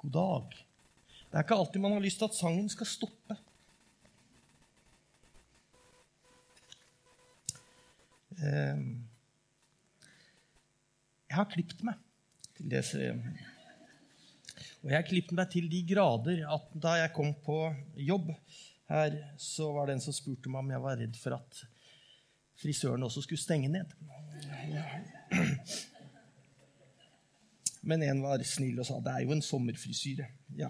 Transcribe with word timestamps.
God 0.00 0.12
dag. 0.16 0.58
Det 1.30 1.36
er 1.36 1.44
ikke 1.44 1.56
alltid 1.60 1.82
man 1.82 1.92
har 1.92 2.02
lyst 2.02 2.20
til 2.20 2.30
at 2.30 2.36
sangen 2.38 2.68
skal 2.72 2.88
stoppe. 2.88 3.36
Ehm, 8.40 8.86
jeg 11.28 11.36
har 11.36 11.50
klipt 11.52 11.84
meg 11.84 12.00
til 12.56 12.70
det 12.72 12.80
Og 14.80 14.88
jeg 14.88 14.96
har 14.96 15.06
klipt 15.06 15.34
meg 15.36 15.52
til 15.52 15.68
de 15.68 15.82
grader 15.84 16.40
at 16.48 16.72
da 16.72 16.96
jeg 17.02 17.12
kom 17.12 17.34
på 17.44 17.58
jobb 18.00 18.32
her, 18.88 19.18
så 19.36 19.68
var 19.76 19.86
det 19.86 19.98
en 19.98 20.04
som 20.08 20.16
spurte 20.16 20.48
meg 20.48 20.64
om 20.64 20.72
jeg 20.72 20.84
var 20.86 20.98
redd 21.02 21.20
for 21.20 21.36
at 21.36 21.62
frisøren 22.60 23.04
også 23.04 23.26
skulle 23.26 23.42
stenge 23.42 23.68
ned. 23.68 23.92
Men 27.82 28.02
en 28.04 28.22
var 28.22 28.42
snill 28.44 28.80
og 28.80 28.86
sa 28.88 28.98
det 29.04 29.14
er 29.14 29.24
jo 29.24 29.34
en 29.34 29.44
sommerfrisyre. 29.44 30.26
Ja. 30.58 30.68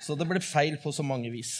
Så 0.00 0.16
det 0.16 0.28
ble 0.28 0.40
feil 0.40 0.78
på 0.80 0.92
så 0.96 1.04
mange 1.04 1.32
vis. 1.32 1.58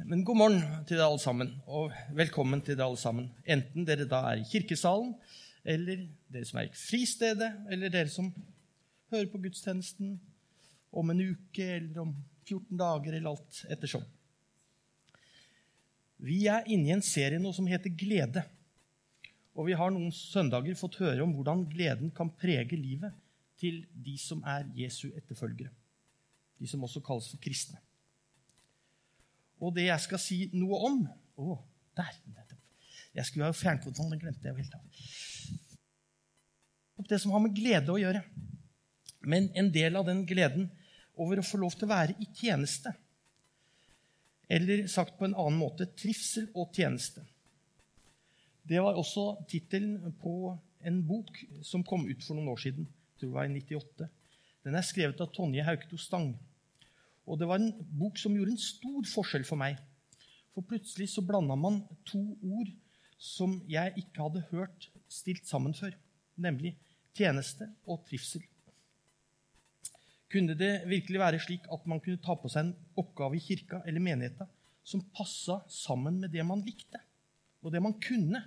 Men 0.00 0.24
god 0.24 0.38
morgen 0.40 0.62
til 0.88 0.96
dere 0.96 1.10
alle 1.10 1.20
sammen, 1.20 1.50
og 1.68 1.92
velkommen 2.16 2.62
til 2.64 2.78
dere 2.78 2.88
alle 2.88 3.00
sammen. 3.00 3.28
Enten 3.44 3.84
dere 3.84 4.06
da 4.08 4.22
er 4.30 4.40
i 4.40 4.48
kirkesalen, 4.48 5.12
eller 5.60 6.06
dere 6.32 6.48
som 6.48 6.62
er 6.62 6.70
i 6.70 6.78
fristedet, 6.78 7.50
eller 7.70 7.92
dere 7.92 8.08
som 8.08 8.30
hører 9.12 9.28
på 9.28 9.42
gudstjenesten 9.42 10.14
om 10.96 11.12
en 11.12 11.20
uke 11.20 11.66
eller 11.76 12.00
om 12.06 12.14
14 12.48 12.80
dager, 12.80 13.18
eller 13.18 13.34
alt 13.34 13.60
ettersom. 13.70 14.06
Vi 16.20 16.46
er 16.48 16.64
inne 16.68 16.88
i 16.88 16.96
en 16.96 17.04
serie 17.04 17.40
nå 17.40 17.52
som 17.56 17.68
heter 17.68 17.92
Glede. 17.92 18.46
Og 19.58 19.66
vi 19.66 19.76
har 19.76 19.90
noen 19.92 20.12
søndager 20.14 20.78
fått 20.78 21.00
høre 21.02 21.24
om 21.24 21.32
hvordan 21.34 21.66
gleden 21.70 22.12
kan 22.14 22.30
prege 22.38 22.78
livet 22.78 23.16
til 23.60 23.82
de 23.92 24.16
som 24.20 24.42
er 24.46 24.68
Jesu 24.78 25.10
etterfølgere. 25.10 25.72
De 26.60 26.68
som 26.68 26.84
også 26.84 27.02
kalles 27.04 27.28
for 27.32 27.42
kristne. 27.42 27.80
Og 29.60 29.74
det 29.76 29.88
jeg 29.88 30.06
skal 30.06 30.22
si 30.22 30.38
noe 30.56 30.78
om 30.88 31.02
Å, 31.40 31.54
der! 31.96 32.16
Jeg 33.14 33.26
skulle 33.26 33.48
ha 33.48 33.54
fjernkontrollen, 33.56 34.12
den 34.14 34.20
glemte 34.22 34.46
jeg 34.46 34.56
helt 34.60 34.74
av. 34.76 34.82
Det 37.08 37.18
som 37.18 37.32
har 37.34 37.42
med 37.42 37.56
glede 37.56 37.90
å 37.90 37.98
gjøre. 37.98 38.20
Men 39.26 39.48
en 39.58 39.70
del 39.72 39.96
av 39.98 40.06
den 40.06 40.22
gleden 40.28 40.68
over 41.20 41.40
å 41.40 41.44
få 41.44 41.58
lov 41.60 41.74
til 41.76 41.88
å 41.88 41.92
være 41.94 42.16
i 42.22 42.28
tjeneste, 42.36 42.92
eller 44.50 44.86
sagt 44.90 45.16
på 45.18 45.26
en 45.26 45.34
annen 45.34 45.58
måte 45.58 45.88
trivsel 45.98 46.48
og 46.54 46.74
tjeneste, 46.76 47.24
det 48.68 48.80
var 48.82 48.98
også 48.98 49.40
tittelen 49.50 50.12
på 50.20 50.52
en 50.86 51.00
bok 51.06 51.36
som 51.66 51.84
kom 51.86 52.06
ut 52.08 52.24
for 52.24 52.36
noen 52.36 52.52
år 52.52 52.60
siden. 52.62 52.86
Jeg 52.86 53.20
tror 53.20 53.30
det 53.30 53.36
var 53.36 53.48
i 53.48 53.54
98. 53.56 54.08
Den 54.64 54.76
er 54.76 54.86
skrevet 54.86 55.20
av 55.24 55.32
Tonje 55.34 55.64
Haukto 55.64 55.98
Stang. 56.00 56.34
Og 57.28 57.38
det 57.40 57.48
var 57.48 57.60
en 57.60 57.72
bok 58.00 58.18
som 58.20 58.34
gjorde 58.36 58.54
en 58.54 58.62
stor 58.62 59.08
forskjell 59.08 59.46
for 59.48 59.60
meg. 59.60 59.78
For 60.54 60.66
plutselig 60.66 61.10
så 61.12 61.24
blanda 61.24 61.56
man 61.56 61.82
to 62.08 62.20
ord 62.42 62.70
som 63.20 63.58
jeg 63.68 63.92
ikke 64.00 64.24
hadde 64.24 64.46
hørt 64.50 64.88
stilt 65.10 65.44
sammen 65.48 65.74
før, 65.76 65.92
nemlig 66.40 66.74
tjeneste 67.16 67.68
og 67.84 68.02
trivsel. 68.08 68.42
Kunne 70.30 70.54
det 70.54 70.86
virkelig 70.88 71.20
være 71.20 71.40
slik 71.42 71.66
at 71.74 71.86
man 71.90 72.00
kunne 72.02 72.22
ta 72.22 72.36
på 72.38 72.48
seg 72.52 72.68
en 72.68 72.74
oppgave 73.02 73.36
i 73.36 73.44
kirka 73.44 73.82
eller 73.84 74.02
menigheta 74.02 74.46
som 74.86 75.02
passa 75.14 75.60
sammen 75.68 76.20
med 76.22 76.32
det 76.32 76.44
man 76.46 76.62
likte, 76.64 77.02
og 77.60 77.74
det 77.74 77.82
man 77.84 77.96
kunne? 78.02 78.42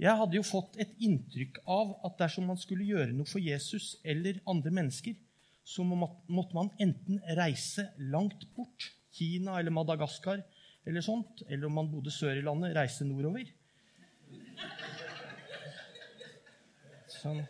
Jeg 0.00 0.16
hadde 0.16 0.38
jo 0.38 0.44
fått 0.46 0.78
et 0.80 0.92
inntrykk 1.04 1.58
av 1.68 1.92
at 2.08 2.16
dersom 2.22 2.46
man 2.48 2.60
skulle 2.60 2.86
gjøre 2.88 3.12
noe 3.12 3.28
for 3.28 3.42
Jesus 3.44 3.98
eller 4.00 4.38
andre 4.48 4.72
mennesker, 4.72 5.18
så 5.64 5.84
måtte 5.84 6.56
man 6.56 6.70
enten 6.80 7.20
reise 7.36 7.90
langt 8.10 8.46
bort, 8.56 8.88
Kina 9.12 9.58
eller 9.58 9.74
Madagaskar, 9.74 10.40
eller 10.88 11.04
sånt, 11.04 11.42
eller 11.48 11.68
om 11.68 11.76
man 11.76 11.90
bodde 11.90 12.12
sør 12.14 12.38
i 12.38 12.44
landet, 12.46 12.72
reise 12.78 13.04
nordover. 13.04 13.44
Sånn. 17.20 17.42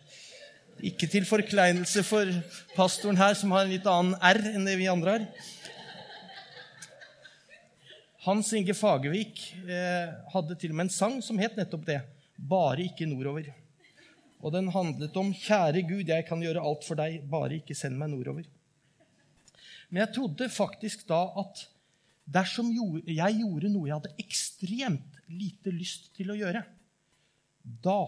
Ikke 0.90 1.06
til 1.12 1.26
forkleinelse 1.28 2.02
for 2.08 2.28
pastoren 2.74 3.20
her, 3.20 3.36
som 3.38 3.52
har 3.54 3.66
en 3.66 3.74
litt 3.76 3.86
annen 3.86 4.16
R 4.18 4.40
enn 4.56 4.66
det 4.66 4.78
vi 4.80 4.90
andre 4.90 5.18
har. 5.18 5.26
Hans 8.20 8.50
Inge 8.52 8.74
Fagervik 8.76 9.38
eh, 9.64 10.10
hadde 10.34 10.56
til 10.60 10.74
og 10.74 10.76
med 10.76 10.90
en 10.90 10.92
sang 10.92 11.14
som 11.24 11.38
het 11.40 11.54
nettopp 11.56 11.86
det 11.88 12.02
bare 12.36 12.84
ikke 12.84 13.08
nordover. 13.08 13.48
Og 14.44 14.52
den 14.52 14.68
handlet 14.72 15.16
om 15.16 15.32
'Kjære 15.32 15.82
Gud, 15.88 16.08
jeg 16.08 16.26
kan 16.28 16.42
gjøre 16.44 16.60
alt 16.60 16.84
for 16.84 17.00
deg, 17.00 17.24
bare 17.24 17.56
ikke 17.60 17.76
send 17.76 17.96
meg 17.96 18.12
nordover'. 18.12 18.44
Men 19.88 20.04
jeg 20.04 20.12
trodde 20.14 20.48
faktisk 20.52 21.08
da 21.08 21.22
at 21.40 21.64
dersom 22.28 22.68
jeg 23.08 23.40
gjorde 23.40 23.72
noe 23.72 23.88
jeg 23.88 23.96
hadde 23.96 24.14
ekstremt 24.20 25.18
lite 25.32 25.72
lyst 25.72 26.12
til 26.14 26.30
å 26.30 26.36
gjøre, 26.36 26.64
da 27.64 28.00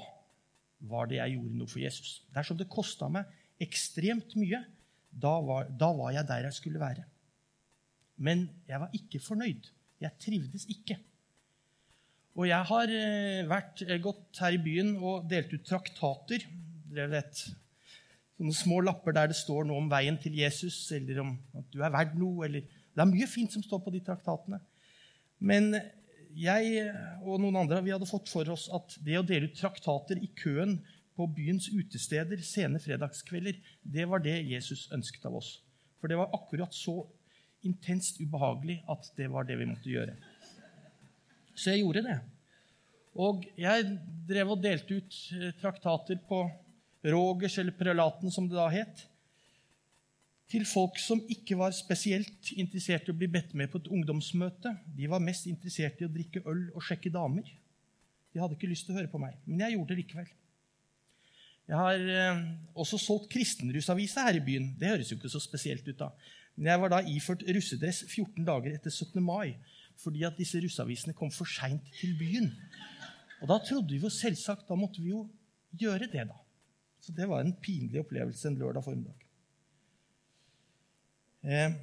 var 0.92 1.08
det 1.08 1.22
jeg 1.22 1.38
gjorde 1.38 1.56
noe 1.56 1.72
for 1.72 1.80
Jesus. 1.80 2.22
Dersom 2.34 2.60
det 2.60 2.68
kosta 2.68 3.08
meg 3.08 3.24
ekstremt 3.60 4.36
mye, 4.36 4.60
da 5.08 5.38
var, 5.40 5.72
da 5.72 5.88
var 5.96 6.12
jeg 6.12 6.28
der 6.28 6.50
jeg 6.50 6.60
skulle 6.60 6.80
være. 6.84 7.04
Men 8.16 8.50
jeg 8.68 8.80
var 8.80 8.92
ikke 8.92 9.20
fornøyd. 9.20 9.72
Jeg 10.02 10.18
trivdes 10.22 10.66
ikke. 10.72 10.98
Og 12.38 12.48
jeg 12.48 12.68
har 12.68 12.92
eh, 12.96 13.42
vært, 13.48 13.82
eh, 13.84 14.00
gått 14.02 14.40
her 14.40 14.56
i 14.56 14.62
byen 14.62 14.94
og 14.98 15.26
delt 15.30 15.52
ut 15.52 15.66
traktater. 15.68 16.46
Dere 16.92 17.10
vet, 17.12 17.42
Sånne 18.42 18.56
små 18.58 18.80
lapper 18.82 19.14
der 19.14 19.28
det 19.30 19.36
står 19.38 19.68
noe 19.68 19.78
om 19.78 19.90
veien 19.92 20.16
til 20.18 20.34
Jesus, 20.34 20.88
eller 20.96 21.20
om 21.22 21.34
at 21.60 21.66
du 21.70 21.78
er 21.78 21.92
verdt 21.94 22.16
noe. 22.18 22.48
Eller, 22.48 22.64
det 22.64 23.02
er 23.04 23.10
mye 23.10 23.28
fint 23.30 23.52
som 23.54 23.62
står 23.62 23.82
på 23.84 23.92
de 23.94 24.00
traktatene. 24.02 24.58
Men 25.38 25.76
jeg 26.34 26.88
og 27.22 27.38
noen 27.42 27.60
andre 27.60 27.78
vi 27.84 27.92
hadde 27.94 28.08
fått 28.08 28.32
for 28.32 28.48
oss 28.50 28.64
at 28.74 28.96
det 29.04 29.20
å 29.20 29.26
dele 29.26 29.46
ut 29.46 29.54
traktater 29.58 30.18
i 30.18 30.32
køen 30.40 30.80
på 31.14 31.28
byens 31.36 31.68
utesteder 31.70 32.40
sene 32.42 32.80
fredagskvelder, 32.82 33.60
det 33.84 34.08
var 34.08 34.24
det 34.24 34.38
Jesus 34.48 34.88
ønsket 34.96 35.28
av 35.28 35.36
oss. 35.38 35.58
For 36.00 36.10
det 36.10 36.18
var 36.18 36.32
akkurat 36.34 36.74
så 36.74 37.02
intenst 37.66 38.20
ubehagelig 38.20 38.80
at 38.90 39.08
det 39.16 39.28
var 39.32 39.46
det 39.48 39.58
vi 39.60 39.68
måtte 39.70 39.90
gjøre. 39.90 40.16
Så 41.54 41.72
jeg 41.72 41.82
gjorde 41.82 42.04
det. 42.06 42.18
Og 43.22 43.44
jeg 43.60 43.86
drev 44.28 44.54
og 44.54 44.62
delte 44.62 44.98
ut 44.98 45.16
eh, 45.36 45.54
traktater 45.60 46.20
på 46.28 46.44
Rogers, 47.02 47.58
eller 47.58 47.74
prelaten, 47.76 48.30
som 48.30 48.46
det 48.48 48.56
da 48.56 48.68
het, 48.72 49.06
til 50.52 50.64
folk 50.68 50.98
som 51.00 51.20
ikke 51.32 51.56
var 51.58 51.72
spesielt 51.74 52.52
interessert 52.60 53.08
i 53.08 53.12
å 53.12 53.16
bli 53.16 53.28
bedt 53.32 53.54
med 53.58 53.70
på 53.72 53.80
et 53.80 53.88
ungdomsmøte. 53.92 54.74
De 54.96 55.08
var 55.10 55.22
mest 55.24 55.48
interessert 55.48 56.00
i 56.00 56.06
å 56.06 56.12
drikke 56.12 56.44
øl 56.48 56.66
og 56.76 56.84
sjekke 56.84 57.12
damer. 57.12 57.48
De 58.32 58.40
hadde 58.40 58.56
ikke 58.56 58.70
lyst 58.70 58.86
til 58.86 58.94
å 58.94 59.00
høre 59.00 59.10
på 59.12 59.20
meg, 59.20 59.36
men 59.48 59.64
jeg 59.64 59.76
gjorde 59.76 59.92
det 59.92 60.00
likevel. 60.02 60.30
Jeg 61.72 61.78
har 61.78 62.06
eh, 62.14 62.44
også 62.84 62.98
solgt 63.00 63.30
kristenrussavisa 63.32 64.26
her 64.26 64.38
i 64.40 64.44
byen. 64.44 64.72
Det 64.78 64.90
høres 64.90 65.12
jo 65.12 65.18
ikke 65.18 65.30
så 65.32 65.40
spesielt 65.40 65.86
ut, 65.88 65.98
da. 66.00 66.10
Men 66.56 66.72
jeg 66.72 66.82
var 66.82 66.92
da 66.92 67.00
iført 67.08 67.44
russedress 67.48 68.02
14 68.08 68.44
dager 68.46 68.74
etter 68.76 68.92
17. 68.92 69.22
mai 69.24 69.56
fordi 70.02 70.24
at 70.26 70.38
disse 70.38 70.58
russeavisene 70.58 71.14
kom 71.14 71.30
for 71.30 71.46
seint 71.46 71.84
til 71.94 72.14
byen. 72.18 72.48
Og 73.42 73.50
da 73.50 73.58
trodde 73.62 73.92
vi 73.92 74.00
jo 74.02 74.10
selvsagt 74.10 74.68
da 74.68 74.78
måtte 74.78 75.02
vi 75.02 75.12
jo 75.12 75.26
gjøre 75.78 76.08
det, 76.10 76.24
da. 76.30 76.38
Så 77.02 77.14
det 77.14 77.28
var 77.28 77.42
en 77.42 77.54
pinlig 77.62 78.00
opplevelse 78.00 78.48
en 78.48 78.58
lørdag 78.58 78.84
formiddag. 78.86 79.26
Eh, 81.42 81.74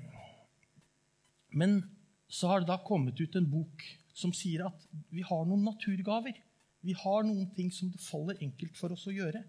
men 1.59 1.79
så 2.27 2.51
har 2.51 2.61
det 2.61 2.69
da 2.69 2.79
kommet 2.85 3.19
ut 3.19 3.35
en 3.35 3.49
bok 3.51 3.83
som 4.15 4.33
sier 4.35 4.65
at 4.67 4.85
vi 5.11 5.23
har 5.25 5.47
noen 5.47 5.65
naturgaver. 5.67 6.37
Vi 6.85 6.95
har 6.95 7.25
noen 7.27 7.49
ting 7.55 7.71
som 7.75 7.91
det 7.91 8.03
faller 8.03 8.39
enkelt 8.43 8.77
for 8.79 8.95
oss 8.95 9.07
å 9.09 9.15
gjøre. 9.15 9.41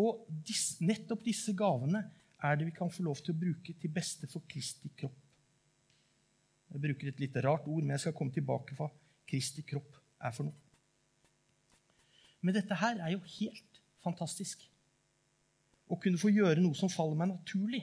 Og 0.00 0.24
disse, 0.46 0.78
nettopp 0.86 1.22
disse 1.26 1.54
gavene 1.58 2.02
er 2.42 2.56
det 2.56 2.70
vi 2.70 2.76
kan 2.76 2.90
få 2.92 3.04
lov 3.04 3.20
til 3.20 3.34
å 3.34 3.40
bruke 3.40 3.74
til 3.76 3.92
beste 3.92 4.28
for 4.30 4.44
Kristi 4.48 4.90
kropp. 4.96 5.18
Jeg 6.70 6.82
bruker 6.84 7.10
et 7.10 7.20
litt 7.20 7.36
rart 7.42 7.66
ord, 7.66 7.82
men 7.82 7.96
jeg 7.96 8.06
skal 8.06 8.16
komme 8.16 8.34
tilbake 8.34 8.76
hva 8.78 8.88
Kristi 9.28 9.64
kropp 9.66 9.96
er 10.22 10.34
for 10.34 10.48
noe. 10.48 10.58
Men 12.40 12.56
dette 12.56 12.76
her 12.80 13.00
er 13.02 13.14
jo 13.14 13.20
helt 13.36 13.80
fantastisk. 14.04 14.62
Å 15.90 15.98
kunne 16.00 16.20
få 16.20 16.30
gjøre 16.32 16.62
noe 16.62 16.78
som 16.78 16.92
faller 16.92 17.18
meg 17.18 17.32
naturlig. 17.34 17.82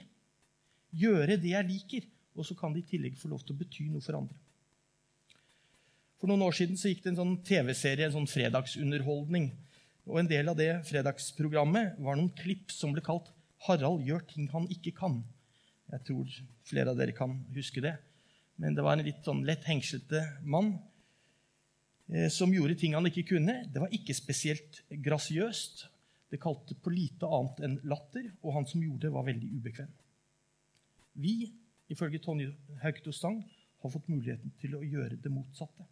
Gjøre 0.98 1.36
det 1.38 1.52
jeg 1.52 1.68
liker. 1.68 2.08
Og 2.38 2.46
så 2.46 2.54
kan 2.58 2.74
det 2.74 2.84
i 2.84 2.90
tillegg 2.92 3.18
få 3.18 3.30
lov 3.30 3.42
til 3.44 3.54
å 3.54 3.60
bety 3.60 3.88
noe 3.90 4.02
for 4.02 4.18
andre. 4.18 4.36
For 6.18 6.30
noen 6.30 6.42
år 6.46 6.54
siden 6.54 6.78
så 6.78 6.90
gikk 6.90 7.04
det 7.04 7.12
en 7.12 7.20
sånn 7.20 7.34
TV-serie, 7.46 8.08
en 8.08 8.14
sånn 8.14 8.30
fredagsunderholdning. 8.30 9.50
Og 10.08 10.22
en 10.22 10.30
del 10.30 10.50
av 10.50 10.56
det 10.58 10.70
fredagsprogrammet 10.88 11.98
var 12.02 12.18
noen 12.18 12.32
klipp 12.38 12.72
som 12.74 12.94
ble 12.94 13.04
kalt 13.04 13.28
'Harald 13.66 14.04
gjør 14.06 14.22
ting 14.28 14.48
han 14.52 14.68
ikke 14.70 14.94
kan'. 14.96 15.22
Jeg 15.88 16.04
tror 16.04 16.38
flere 16.68 16.92
av 16.92 16.98
dere 17.00 17.16
kan 17.16 17.38
huske 17.54 17.82
det. 17.82 17.96
Men 18.58 18.74
det 18.74 18.84
var 18.84 18.96
en 18.96 19.06
litt 19.06 19.22
sånn 19.24 19.44
lett 19.46 19.64
hengslete 19.68 20.20
mann 20.42 20.72
eh, 22.10 22.28
som 22.28 22.52
gjorde 22.52 22.76
ting 22.80 22.96
han 22.96 23.06
ikke 23.06 23.28
kunne. 23.30 23.62
Det 23.70 23.80
var 23.80 23.94
ikke 23.94 24.16
spesielt 24.16 24.82
grasiøst. 24.90 25.86
Det 26.28 26.40
kalte 26.42 26.76
på 26.76 26.92
lite 26.92 27.24
annet 27.24 27.62
enn 27.64 27.78
latter, 27.88 28.26
og 28.42 28.56
han 28.58 28.66
som 28.68 28.82
gjorde 28.84 29.06
det, 29.06 29.14
var 29.14 29.24
veldig 29.24 29.48
ubekvem. 29.48 29.92
Vi, 31.22 31.36
ifølge 31.88 32.20
Tonje 32.20 32.50
Haugto 32.82 33.14
Stang, 33.16 33.40
har 33.78 33.94
fått 33.94 34.10
muligheten 34.10 34.52
til 34.60 34.74
å 34.76 34.82
gjøre 34.84 35.16
det 35.22 35.32
motsatte. 35.32 35.86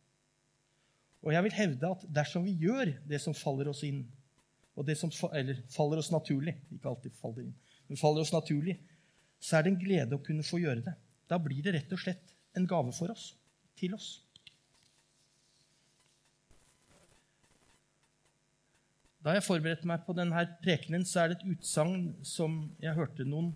Og 1.24 1.32
jeg 1.32 1.46
vil 1.46 1.56
hevde 1.56 1.88
at 1.94 2.04
dersom 2.18 2.44
vi 2.46 2.54
gjør 2.60 2.92
det 3.08 3.22
som 3.22 3.34
faller 3.34 3.70
oss 3.70 3.82
inn, 3.86 4.04
og 4.76 4.84
det 4.84 4.98
som 5.00 5.12
eller 5.32 5.62
faller 5.72 6.02
oss 6.02 6.12
naturlig 6.12 6.54
ikke 6.74 6.90
alltid 6.90 7.16
faller 7.16 7.46
inn, 7.46 7.56
men 7.88 8.00
faller 8.00 8.22
oss 8.22 8.34
naturlig, 8.34 8.76
så 9.40 9.58
er 9.58 9.64
det 9.64 9.72
en 9.72 9.80
glede 9.80 10.16
å 10.16 10.22
kunne 10.24 10.44
få 10.46 10.60
gjøre 10.60 10.84
det. 10.84 10.94
Da 11.28 11.38
blir 11.42 11.64
det 11.64 11.74
rett 11.76 11.92
og 11.92 12.00
slett 12.02 12.34
en 12.56 12.68
gave 12.68 12.92
for 12.96 13.12
oss, 13.12 13.30
til 13.78 13.96
oss. 13.96 14.10
Da 19.26 19.34
jeg 19.34 19.42
forberedte 19.42 19.88
meg 19.90 20.04
på 20.06 20.14
denne 20.14 20.44
prekenen, 20.62 21.02
så 21.08 21.24
er 21.24 21.32
det 21.32 21.40
et 21.40 21.56
utsagn 21.56 22.12
som 22.22 22.60
jeg 22.82 22.94
hørte 22.94 23.26
noen 23.26 23.50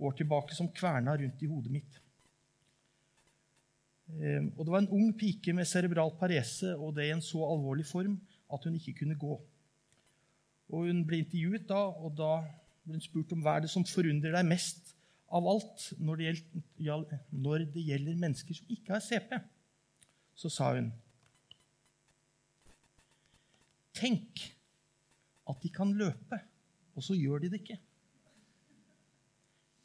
år 0.00 0.16
tilbake, 0.18 0.56
som 0.56 0.68
kverna 0.76 1.14
rundt 1.16 1.40
i 1.40 1.48
hodet 1.48 1.72
mitt. 1.72 2.00
Ehm, 4.18 4.50
og 4.56 4.64
Det 4.64 4.72
var 4.74 4.82
en 4.82 4.92
ung 4.92 5.14
pike 5.16 5.54
med 5.56 5.68
cerebral 5.68 6.12
parese, 6.18 6.74
og 6.76 6.94
det 6.96 7.08
i 7.08 7.14
en 7.14 7.24
så 7.24 7.40
alvorlig 7.46 7.86
form 7.86 8.18
at 8.52 8.64
hun 8.64 8.76
ikke 8.76 8.98
kunne 9.00 9.16
gå. 9.16 9.40
Og 10.70 10.86
Hun 10.86 11.04
ble 11.06 11.22
intervjuet 11.24 11.66
da, 11.68 11.82
og 11.90 12.14
da 12.18 12.32
ble 12.84 12.96
hun 12.96 13.04
spurt 13.04 13.32
om 13.34 13.42
hva 13.44 13.58
er 13.58 13.66
det 13.66 13.72
som 13.72 13.86
forundrer 13.86 14.34
deg 14.36 14.46
mest 14.48 14.94
av 15.30 15.46
alt 15.46 15.90
når 16.02 16.20
det, 16.20 16.30
gjelder, 16.82 17.20
når 17.30 17.66
det 17.74 17.84
gjelder 17.86 18.22
mennesker 18.22 18.58
som 18.58 18.70
ikke 18.72 18.94
har 18.94 19.04
CP. 19.04 19.36
Så 20.34 20.50
sa 20.52 20.72
hun 20.76 20.90
Tenk 24.00 24.40
at 25.50 25.58
de 25.60 25.68
kan 25.74 25.90
løpe, 25.98 26.38
og 26.94 27.04
så 27.04 27.16
gjør 27.18 27.42
de 27.42 27.50
det 27.52 27.60
ikke. 27.60 27.76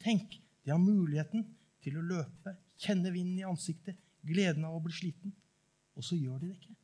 Tenk, 0.00 0.38
de 0.62 0.72
har 0.72 0.80
muligheten 0.80 1.42
til 1.82 1.98
å 1.98 2.04
løpe, 2.06 2.54
kjenne 2.80 3.10
vinden 3.12 3.40
i 3.40 3.46
ansiktet, 3.46 3.98
gleden 4.26 4.64
av 4.64 4.78
å 4.78 4.82
bli 4.84 4.94
sliten, 4.94 5.34
og 5.98 6.06
så 6.06 6.16
gjør 6.18 6.38
de 6.40 6.52
det 6.52 6.58
ikke. 6.60 6.76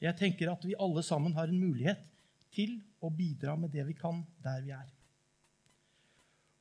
Jeg 0.00 0.16
tenker 0.16 0.48
at 0.52 0.62
vi 0.64 0.78
alle 0.80 1.02
sammen 1.04 1.34
har 1.36 1.50
en 1.50 1.60
mulighet 1.60 2.00
til 2.54 2.78
å 3.04 3.10
bidra 3.12 3.54
med 3.58 3.72
det 3.72 3.84
vi 3.88 3.96
kan, 3.98 4.22
der 4.42 4.62
vi 4.64 4.72
er. 4.74 4.88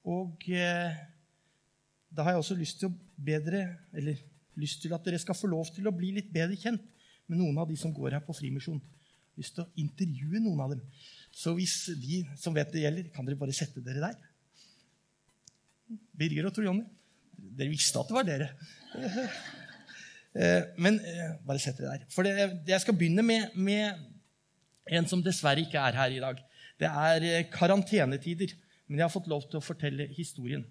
Og 0.09 0.45
eh, 0.51 0.99
da 2.09 2.25
har 2.25 2.35
jeg 2.35 2.43
også 2.43 2.57
lyst 2.59 2.79
til, 2.81 2.93
bedre, 3.15 3.63
lyst 4.59 4.81
til, 4.83 4.93
at 4.95 5.05
dere 5.05 5.19
skal 5.21 5.37
få 5.37 5.49
lov 5.51 5.71
til 5.75 5.87
å 5.87 5.95
bli 5.95 6.13
litt 6.15 6.31
bedre 6.33 6.57
kjent 6.59 6.83
med 7.29 7.39
noen 7.39 7.57
av 7.61 7.69
de 7.69 7.77
som 7.79 7.93
går 7.93 8.17
her 8.17 8.25
på 8.25 8.35
Frimisjon. 8.35 8.81
Lyst 9.39 9.55
til 9.55 9.65
å 9.65 9.71
intervjue 9.79 10.41
noen 10.43 10.63
av 10.65 10.73
dem. 10.73 10.81
Så 11.31 11.53
hvis 11.55 11.75
de 12.01 12.23
som 12.39 12.55
vet 12.55 12.71
det 12.73 12.83
gjelder, 12.83 13.11
kan 13.13 13.27
dere 13.27 13.39
bare 13.39 13.55
sette 13.55 13.83
dere 13.85 14.01
der. 14.03 14.17
Birger 16.19 16.49
og 16.49 16.55
Tor 16.55 16.65
Jonny. 16.65 16.83
Dere 17.39 17.71
visste 17.71 18.01
at 18.01 18.09
det 18.09 18.17
var 18.17 18.27
dere. 18.27 18.51
Eh, 20.37 20.63
men 20.77 20.99
eh, 21.01 21.37
bare 21.45 21.61
sett 21.61 21.79
det 21.79 21.87
der. 21.87 22.05
For 22.13 22.25
det, 22.25 22.35
jeg 22.69 22.81
skal 22.83 22.97
begynne 22.97 23.25
med, 23.25 23.55
med, 23.55 24.03
en 24.89 25.07
som 25.09 25.21
dessverre 25.25 25.63
ikke 25.65 25.81
er 25.81 25.97
her 25.97 26.13
i 26.13 26.21
dag. 26.21 26.41
Det 26.79 26.89
er 26.89 27.25
eh, 27.25 27.47
karantenetider, 27.53 28.53
men 28.87 28.99
jeg 28.99 29.07
har 29.07 29.13
fått 29.13 29.29
lov 29.31 29.47
til 29.49 29.59
å 29.59 29.65
fortelle 29.65 30.09
historien. 30.17 30.65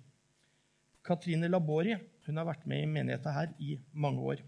Katrine 1.07 1.51
Labori 1.51 1.97
hun 2.29 2.37
har 2.37 2.45
vært 2.45 2.67
med 2.69 2.85
i 2.85 2.89
menigheten 2.91 3.33
her 3.33 3.53
i 3.65 3.79
mange 3.97 4.21
år. 4.21 4.41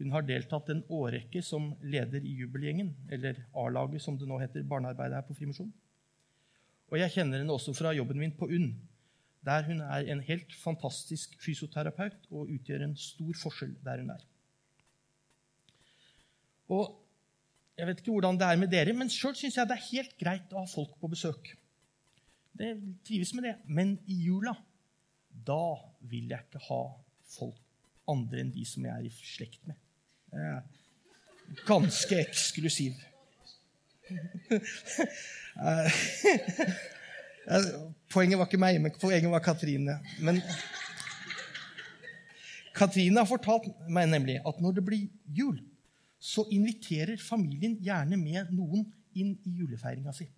Hun 0.00 0.14
har 0.14 0.24
deltatt 0.24 0.70
en 0.72 0.80
årrekke 0.90 1.42
som 1.44 1.74
leder 1.84 2.24
i 2.24 2.32
jubelgjengen, 2.40 2.88
eller 3.12 3.42
A-laget, 3.52 4.00
som 4.02 4.16
det 4.18 4.26
nå 4.26 4.38
heter, 4.40 4.64
barnearbeidet 4.66 5.18
her 5.18 5.26
på 5.26 5.36
Frimisjon. 5.36 5.68
Og 6.88 6.96
jeg 6.98 7.12
kjenner 7.12 7.42
henne 7.42 7.52
også 7.52 7.74
fra 7.76 7.92
jobben 7.94 8.18
min 8.20 8.32
på 8.36 8.48
UNN, 8.48 8.72
der 9.44 9.68
hun 9.68 9.84
er 9.84 10.08
en 10.12 10.24
helt 10.24 10.56
fantastisk 10.62 11.36
fysioterapeut 11.44 12.30
og 12.30 12.50
utgjør 12.56 12.86
en 12.86 12.96
stor 12.98 13.36
forskjell 13.42 13.76
der 13.84 14.02
hun 14.02 14.14
er. 14.16 14.24
Og 16.70 16.98
Jeg 17.72 17.88
vet 17.88 18.00
ikke 18.02 18.12
hvordan 18.12 18.36
det 18.36 18.46
er 18.46 18.58
med 18.60 18.68
dere, 18.68 18.92
men 18.92 19.08
sjøl 19.10 19.32
syns 19.34 19.56
jeg 19.56 19.66
det 19.66 19.74
er 19.78 19.86
helt 19.88 20.12
greit 20.20 20.50
å 20.52 20.60
ha 20.60 20.68
folk 20.68 20.92
på 21.00 21.08
besøk. 21.08 21.48
Det 22.52 22.68
trives 23.08 23.32
med 23.34 23.46
det. 23.48 23.54
Men 23.64 23.94
i 24.12 24.18
jula, 24.26 24.52
da 25.32 25.80
vil 26.04 26.28
jeg 26.30 26.44
ikke 26.44 26.60
ha 26.68 26.82
folk 27.32 27.56
andre 28.12 28.42
enn 28.42 28.52
de 28.52 28.64
som 28.68 28.84
jeg 28.84 28.92
er 28.92 29.08
i 29.08 29.12
slekt 29.16 29.64
med. 29.66 29.76
Jeg 30.36 30.44
er 30.52 30.62
ganske 31.64 32.20
eksklusiv. 32.20 32.92
Poenget 38.12 38.38
var 38.38 38.46
ikke 38.46 38.60
meg, 38.60 38.80
men 38.82 38.92
poenget 39.00 39.30
var 39.32 39.42
Katrine. 39.42 39.98
Men 40.20 40.42
Katrine 42.76 43.20
har 43.20 43.28
fortalt 43.28 43.68
meg 43.90 44.08
nemlig 44.12 44.40
at 44.46 44.60
når 44.62 44.72
det 44.78 44.84
blir 44.86 45.08
jul, 45.26 45.58
så 46.22 46.44
inviterer 46.54 47.18
familien 47.18 47.74
gjerne 47.82 48.16
med 48.20 48.52
noen 48.54 48.84
inn 49.18 49.34
i 49.42 49.56
julefeiringa 49.58 50.14
si. 50.14 50.28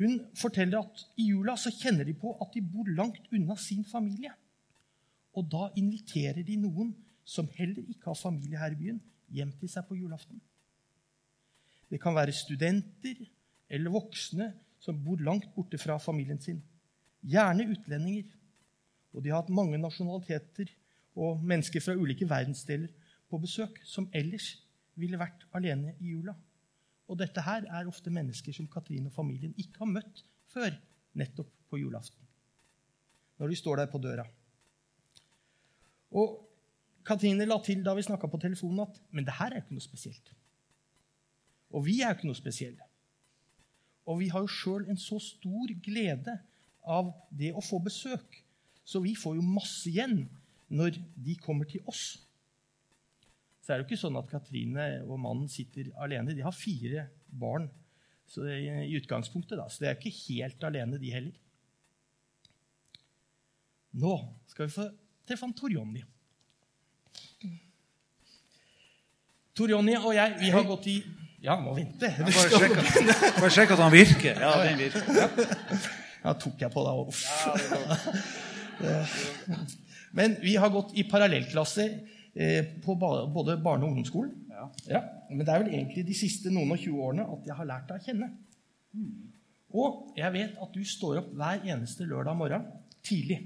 Hun 0.00 0.16
forteller 0.34 0.80
at 0.80 1.04
i 1.22 1.28
jula 1.28 1.54
så 1.60 1.70
kjenner 1.70 2.06
de 2.08 2.16
på 2.18 2.32
at 2.42 2.50
de 2.56 2.62
bor 2.66 2.88
langt 2.98 3.28
unna 3.30 3.54
sin 3.60 3.84
familie. 3.86 4.32
Og 5.38 5.46
da 5.50 5.68
inviterer 5.78 6.42
de 6.46 6.56
noen 6.58 6.90
som 7.24 7.46
heller 7.54 7.86
ikke 7.86 8.10
har 8.10 8.18
familie 8.18 8.58
her 8.58 8.74
i 8.74 8.80
byen, 8.80 8.98
hjem 9.30 9.54
til 9.60 9.70
seg 9.70 9.86
på 9.86 9.96
julaften. 9.98 10.42
Det 11.90 12.00
kan 12.02 12.16
være 12.16 12.34
studenter 12.34 13.22
eller 13.70 13.94
voksne 13.94 14.50
som 14.82 14.98
bor 15.04 15.22
langt 15.22 15.46
borte 15.54 15.78
fra 15.78 15.96
familien 16.02 16.42
sin. 16.42 16.58
Gjerne 17.22 17.68
utlendinger. 17.70 18.26
Og 19.14 19.22
de 19.22 19.30
har 19.30 19.44
hatt 19.44 19.54
mange 19.54 19.78
nasjonaliteter 19.78 20.74
og 21.14 21.42
mennesker 21.46 21.80
fra 21.80 21.94
ulike 21.94 22.26
verdensdeler 22.28 22.90
på 23.30 23.40
besøk 23.42 23.80
som 23.88 24.08
ellers 24.14 24.54
ville 25.00 25.18
vært 25.18 25.46
alene 25.56 25.94
i 26.00 26.12
jula. 26.14 26.34
Og 27.08 27.18
dette 27.20 27.42
her 27.44 27.66
er 27.68 27.90
ofte 27.90 28.12
mennesker 28.12 28.54
som 28.56 28.68
Katrine 28.70 29.10
og 29.10 29.16
familien 29.16 29.54
ikke 29.60 29.82
har 29.82 29.90
møtt 29.90 30.22
før 30.52 30.76
nettopp 31.18 31.50
på 31.70 31.80
julaften. 31.82 32.20
Når 33.38 33.50
de 33.50 33.58
står 33.58 33.82
der 33.82 33.90
på 33.90 33.98
døra. 33.98 34.24
Og 36.14 36.38
Katrine 37.04 37.44
la 37.44 37.58
til 37.60 37.82
da 37.84 37.92
vi 37.96 38.06
snakka 38.06 38.30
på 38.30 38.40
telefonen, 38.40 38.86
at 38.86 39.00
men 39.10 39.26
det 39.26 39.36
her 39.36 39.52
er 39.52 39.60
jo 39.60 39.66
ikke 39.66 39.76
noe 39.76 39.84
spesielt. 39.84 40.32
Og 41.74 41.84
vi 41.84 42.00
er 42.00 42.12
jo 42.12 42.18
ikke 42.18 42.30
noe 42.30 42.38
spesielle. 42.38 42.86
Og 44.06 44.20
vi 44.20 44.30
har 44.32 44.44
jo 44.44 44.52
sjøl 44.52 44.86
en 44.88 45.00
så 45.00 45.18
stor 45.20 45.72
glede 45.84 46.38
av 46.84 47.10
det 47.32 47.52
å 47.56 47.64
få 47.64 47.80
besøk. 47.82 48.40
Så 48.84 49.00
vi 49.04 49.14
får 49.16 49.38
jo 49.38 49.44
masse 49.44 49.88
igjen 49.90 50.26
når 50.68 50.98
de 51.16 51.36
kommer 51.40 51.68
til 51.68 51.84
oss. 51.90 52.23
Så 53.64 53.72
er 53.72 53.78
det 53.80 53.86
jo 53.86 53.94
ikke 53.94 54.02
sånn 54.02 54.20
at 54.20 54.28
Katrine 54.28 54.86
og 55.06 55.16
mannen 55.24 55.48
sitter 55.48 55.88
alene. 56.04 56.34
De 56.36 56.44
har 56.44 56.52
fire 56.52 57.06
barn 57.32 57.70
så 58.28 58.44
i 58.44 58.92
utgangspunktet, 58.98 59.56
da. 59.56 59.64
Så 59.72 59.80
de 59.80 59.88
er 59.88 59.96
ikke 59.96 60.12
helt 60.26 60.66
alene, 60.68 61.00
de 61.00 61.12
heller. 61.14 61.38
Nå 64.04 64.14
skal 64.50 64.68
vi 64.68 64.74
få 64.74 64.84
treffe 65.24 65.46
han 65.46 65.56
Tor 65.56 65.72
Jonny. 65.72 66.02
Tor 69.54 69.70
Jonny 69.70 69.94
og 69.96 70.12
jeg 70.16 70.34
vi 70.40 70.50
har 70.52 70.64
gått 70.68 70.88
i 70.90 70.96
Ja, 71.44 71.56
må 71.60 71.74
vente. 71.76 72.08
Ja, 72.08 72.24
bare, 72.24 72.48
sjekk 72.52 73.52
sjekk 73.54 73.76
at 73.76 73.82
han 73.84 73.92
virker. 73.94 74.40
Ja, 74.40 74.54
den 74.64 74.80
virker. 74.80 75.04
Ja. 75.14 75.28
ja 76.24 76.34
tok 76.40 76.60
jeg 76.64 76.72
på 76.74 76.84
deg. 76.84 76.94
Uff. 77.08 77.20
Men 80.18 80.36
vi 80.42 80.56
har 80.60 80.72
gått 80.74 80.92
i 80.98 81.04
parallellklasse 81.08 81.84
eh, 81.86 82.13
på 82.84 82.96
både 82.98 83.56
barne- 83.62 83.86
og 83.86 83.92
ungdomsskolen. 83.92 84.32
Ja. 84.50 84.68
ja. 84.90 85.02
Men 85.30 85.46
det 85.46 85.54
er 85.54 85.62
vel 85.62 85.74
egentlig 85.74 86.06
de 86.08 86.16
siste 86.18 86.50
noen 86.50 86.74
og 86.74 86.80
20 86.82 87.02
årene 87.08 87.26
at 87.36 87.48
jeg 87.48 87.58
har 87.58 87.68
lært 87.68 87.88
deg 87.90 88.00
å 88.00 88.06
kjenne. 88.08 88.30
Og 89.74 90.14
jeg 90.18 90.34
vet 90.34 90.58
at 90.62 90.74
du 90.74 90.82
står 90.86 91.20
opp 91.22 91.32
hver 91.34 91.64
eneste 91.66 92.06
lørdag 92.06 92.38
morgen 92.38 92.66
tidlig. 93.06 93.40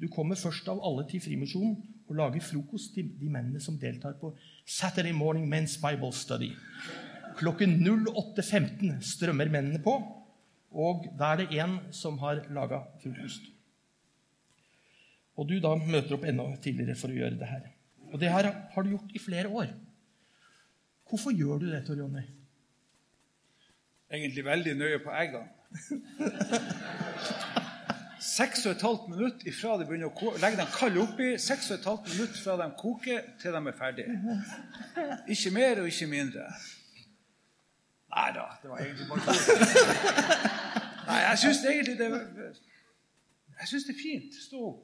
Du 0.00 0.08
kommer 0.12 0.38
først 0.40 0.68
av 0.72 0.80
alle 0.84 1.04
til 1.08 1.20
Frimisjonen 1.24 1.76
og 2.08 2.16
lager 2.18 2.42
frokost 2.44 2.94
til 2.96 3.10
de 3.20 3.28
mennene 3.30 3.60
som 3.62 3.76
deltar 3.78 4.16
på 4.20 4.32
Saturday 4.64 5.12
Morning 5.16 5.46
Men's 5.48 5.76
Bible 5.80 6.12
Study. 6.16 6.50
Klokken 7.38 7.76
08.15 7.84 8.98
strømmer 9.06 9.48
mennene 9.52 9.80
på, 9.84 9.94
og 10.70 11.06
da 11.18 11.32
er 11.32 11.42
det 11.42 11.60
én 11.62 11.78
som 11.94 12.18
har 12.20 12.42
laga 12.52 12.82
frokost. 13.02 13.46
Og 15.38 15.48
du 15.48 15.56
da 15.62 15.72
møter 15.78 16.16
opp 16.16 16.26
enda 16.28 16.48
tidligere 16.60 16.98
for 16.98 17.12
å 17.12 17.20
gjøre 17.20 17.38
det 17.40 17.48
her. 17.48 17.68
Og 18.12 18.20
det 18.20 18.32
her 18.32 18.52
har 18.72 18.82
du 18.82 18.88
gjort 18.90 19.10
i 19.14 19.18
flere 19.22 19.48
år. 19.48 19.66
Hvorfor 21.08 21.30
gjør 21.34 21.58
du 21.58 21.70
det, 21.70 21.86
Tor 21.86 21.94
Jonny? 21.98 22.22
Egentlig 24.10 24.44
veldig 24.44 24.74
nøye 24.78 24.98
på 24.98 25.10
eggene. 25.10 25.48
Seks 28.20 28.66
og 28.66 28.72
et 28.72 28.82
halvt 28.82 29.08
minutt 29.08 29.46
ifra 29.48 29.78
de 29.80 29.86
begynner 29.88 30.06
å 30.10 30.14
koke, 30.14 30.38
legge 30.42 30.56
dem 30.60 30.66
kalde 30.74 31.00
oppi, 31.00 31.38
seks 31.40 31.70
og 31.70 31.78
et 31.78 31.86
halvt 31.88 32.08
minutt 32.12 32.36
fra 32.36 32.56
de 32.60 32.66
koker, 32.76 33.20
til 33.40 33.52
de 33.56 33.60
er 33.70 33.76
ferdige. 33.78 34.12
Ikke 35.34 35.50
mer 35.56 35.80
og 35.80 35.86
ikke 35.88 36.06
mindre. 36.10 36.42
Nei 38.10 38.30
da, 38.36 38.44
det 38.60 38.68
var 38.70 38.78
egentlig 38.84 39.06
bare 39.08 39.20
tull. 39.24 39.40
Nei, 41.06 41.18
jeg 41.24 41.36
syns 41.44 41.60
egentlig 41.64 41.96
det 41.98 42.08
Jeg 42.10 43.66
syns 43.72 43.84
det 43.88 43.94
er 43.96 44.02
fint. 44.02 44.32
Stå 44.44 44.58
opp. 44.68 44.80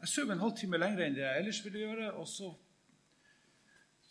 Jeg, 0.00 0.08
sov 0.12 0.30
en 0.34 0.42
halvtime 0.42 0.78
lenger 0.80 1.04
enn 1.06 1.14
det 1.16 1.22
jeg 1.24 1.40
ellers 1.42 1.60
ville 1.64 1.78
gjøre, 1.84 2.10
og 2.20 2.26
så 2.28 2.50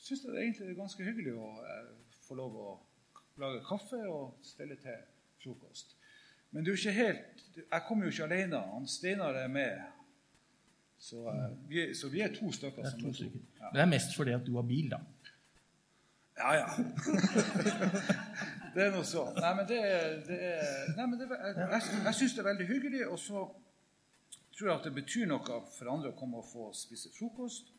syns 0.04 0.24
jeg 0.26 0.34
det 0.34 0.42
egentlig 0.44 0.70
er 0.70 0.78
ganske 0.80 1.06
hyggelig 1.06 1.34
å 1.40 1.50
eh, 1.64 1.90
få 2.28 2.36
lov 2.40 2.56
å 2.60 2.70
lage 3.42 3.62
kaffe 3.68 4.00
og 4.10 4.40
stelle 4.46 4.76
til 4.82 4.98
frokost. 5.44 5.96
Men 6.52 6.64
det 6.66 6.72
er 6.72 6.76
jo 6.76 6.82
ikke 6.82 6.96
helt, 6.98 7.44
jeg 7.62 7.84
kommer 7.88 8.06
jo 8.08 8.12
ikke 8.14 8.28
alene. 8.28 8.60
Han 8.74 8.88
Steinar 8.88 9.38
er 9.40 9.48
med. 9.50 9.80
Så, 11.02 11.24
eh, 11.30 11.48
vi, 11.70 11.86
så 11.98 12.10
vi 12.14 12.22
er 12.26 12.34
to 12.36 12.52
stykker. 12.54 12.84
Det 12.84 12.90
er, 12.90 12.94
som 12.94 13.02
to 13.02 13.10
er 13.14 13.18
stykker. 13.22 13.40
Ja. 13.62 13.72
det 13.74 13.82
er 13.86 13.90
mest 13.94 14.16
fordi 14.18 14.36
at 14.38 14.46
du 14.48 14.54
har 14.60 14.68
bil, 14.70 14.92
da. 14.94 15.00
Ja, 16.38 16.52
ja. 16.58 16.68
det 18.74 18.86
er 18.88 18.94
noe 18.96 19.06
så. 19.06 19.28
Nei, 19.38 19.52
men 19.58 19.68
det, 19.70 19.80
er- 19.86 20.16
det 20.28 20.38
er 20.50 20.94
Nei, 20.98 21.06
men 21.12 21.20
det, 21.20 21.28
er- 21.30 21.44
jeg, 21.52 21.68
jeg, 21.76 22.00
jeg 22.08 22.16
syns 22.20 22.34
det 22.38 22.42
er 22.44 22.48
veldig 22.50 22.68
hyggelig, 22.70 23.04
og 23.08 23.20
så 23.22 23.44
tror 24.58 24.76
at 24.76 24.88
det 24.88 24.94
betyr 24.96 25.30
noe 25.30 25.62
for 25.74 25.92
andre 25.92 26.14
å 26.14 26.18
komme 26.18 26.42
og 26.42 26.50
få 26.50 26.70
spise 26.78 27.12
frokost. 27.14 27.72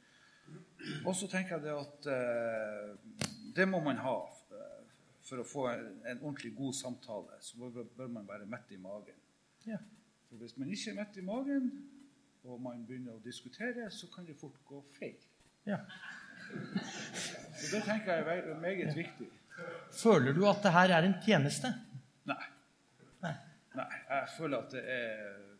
Og 1.04 1.12
så 1.16 1.28
tenker 1.30 1.56
jeg 1.56 1.64
det 1.64 1.74
at 1.74 2.08
eh, 2.12 2.88
det 3.56 3.66
må 3.70 3.80
man 3.84 4.00
ha 4.04 4.16
eh, 4.52 4.80
for 5.24 5.40
å 5.40 5.46
få 5.48 5.66
en, 5.70 5.86
en 6.04 6.20
ordentlig 6.20 6.52
god 6.58 6.76
samtale. 6.76 7.38
Så 7.40 7.60
bør, 7.60 7.86
bør 7.96 8.10
man 8.18 8.28
være 8.28 8.48
mett 8.50 8.74
i 8.74 8.80
magen. 8.80 9.16
Ja. 9.68 9.80
For 10.28 10.42
hvis 10.42 10.56
man 10.60 10.72
ikke 10.74 10.92
er 10.92 10.98
mett 10.98 11.16
i 11.20 11.24
magen, 11.24 11.70
og 12.44 12.60
man 12.60 12.84
begynner 12.84 13.16
å 13.16 13.22
diskutere, 13.24 13.88
så 13.94 14.10
kan 14.12 14.26
det 14.28 14.36
fort 14.36 14.58
gå 14.68 14.82
feil. 14.98 15.16
Ja. 15.64 15.78
Så 17.56 17.70
det 17.72 17.80
tenker 17.86 18.18
jeg 18.18 18.42
er 18.42 18.60
meget 18.60 18.90
ja. 18.90 18.96
viktig. 18.98 19.30
Føler 19.94 20.34
du 20.36 20.42
at 20.50 20.60
det 20.64 20.74
her 20.74 20.92
er 20.98 21.06
en 21.06 21.16
tjeneste? 21.24 21.70
Nei. 22.28 22.42
Nei. 23.22 23.32
Nei, 23.78 23.88
jeg 24.10 24.30
føler 24.36 24.60
at 24.60 24.74
det 24.74 24.82
er 24.92 25.53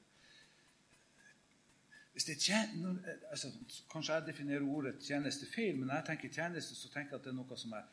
hvis 2.14 2.24
det 2.28 2.36
tjener, 2.38 2.96
altså, 3.30 3.50
Kanskje 3.90 4.14
jeg 4.14 4.26
definerer 4.28 4.66
ordet 4.70 5.00
tjeneste 5.02 5.46
feil, 5.50 5.76
men 5.76 5.88
når 5.90 6.00
jeg 6.00 6.06
tenker 6.12 6.34
tjeneste, 6.36 6.76
så 6.78 6.90
tenker 6.92 7.16
jeg 7.16 7.20
at 7.20 7.24
det 7.26 7.32
er 7.32 7.38
noe 7.40 7.58
som 7.58 7.74
jeg 7.74 7.84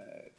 eh, 0.00 0.30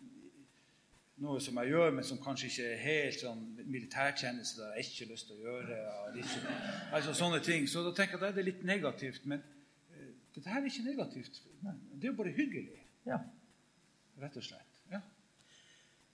noe 1.22 1.40
som 1.42 1.58
jeg 1.62 1.72
gjør, 1.72 1.94
men 1.98 2.06
som 2.06 2.20
kanskje 2.22 2.50
ikke 2.52 2.66
er 2.72 2.82
helt 2.84 3.22
sånn 3.24 3.40
militærtjeneste. 3.66 4.60
Det 4.60 4.68
har 4.68 4.76
jeg 4.78 4.90
ikke 4.92 5.08
lyst 5.12 5.30
til 5.30 5.40
å 5.40 5.46
gjøre. 5.48 5.78
Ikke, 6.22 6.58
altså 6.94 7.16
sånne 7.18 7.40
ting. 7.46 7.66
Så 7.70 7.82
da 7.86 7.94
tenker 7.98 8.20
jeg 8.20 8.30
at 8.30 8.38
det 8.38 8.44
er 8.44 8.50
litt 8.52 8.62
negativt. 8.70 9.26
Men 9.30 9.42
eh, 9.96 10.12
dette 10.36 10.54
her 10.54 10.62
er 10.62 10.70
ikke 10.70 10.86
negativt. 10.86 11.42
Nei, 11.66 11.74
Det 11.96 12.06
er 12.10 12.14
jo 12.14 12.20
bare 12.22 12.36
hyggelig, 12.38 12.78
Ja. 13.08 13.18
rett 14.22 14.38
og 14.38 14.46
slett. 14.46 14.82
Ja. 14.92 15.02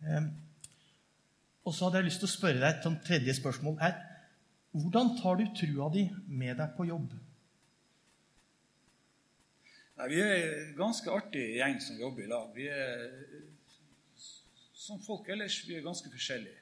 Um, 0.08 0.32
og 1.64 1.76
så 1.76 1.88
hadde 1.88 2.02
jeg 2.02 2.10
lyst 2.12 2.24
til 2.24 2.28
å 2.28 2.36
spørre 2.36 2.60
deg 2.60 2.70
et 2.70 2.88
sånt 2.88 3.04
tredje 3.08 3.36
spørsmål. 3.36 3.78
Er, 3.84 3.94
hvordan 4.74 5.14
tar 5.20 5.38
du 5.38 5.46
trua 5.54 5.90
di 5.94 6.08
med 6.28 6.58
deg 6.58 6.74
på 6.78 6.88
jobb? 6.90 7.14
Nei, 9.94 10.08
vi 10.10 10.22
er 10.24 10.32
en 10.34 10.72
ganske 10.78 11.12
artig 11.14 11.44
gjeng 11.60 11.78
som 11.84 12.00
jobber 12.02 12.26
i 12.26 12.32
lag. 12.32 12.48
Vi 12.56 12.66
er 12.66 13.04
som 14.84 15.00
folk 15.00 15.30
ellers, 15.32 15.62
vi 15.68 15.78
er 15.78 15.86
ganske 15.86 16.10
forskjellige. 16.12 16.60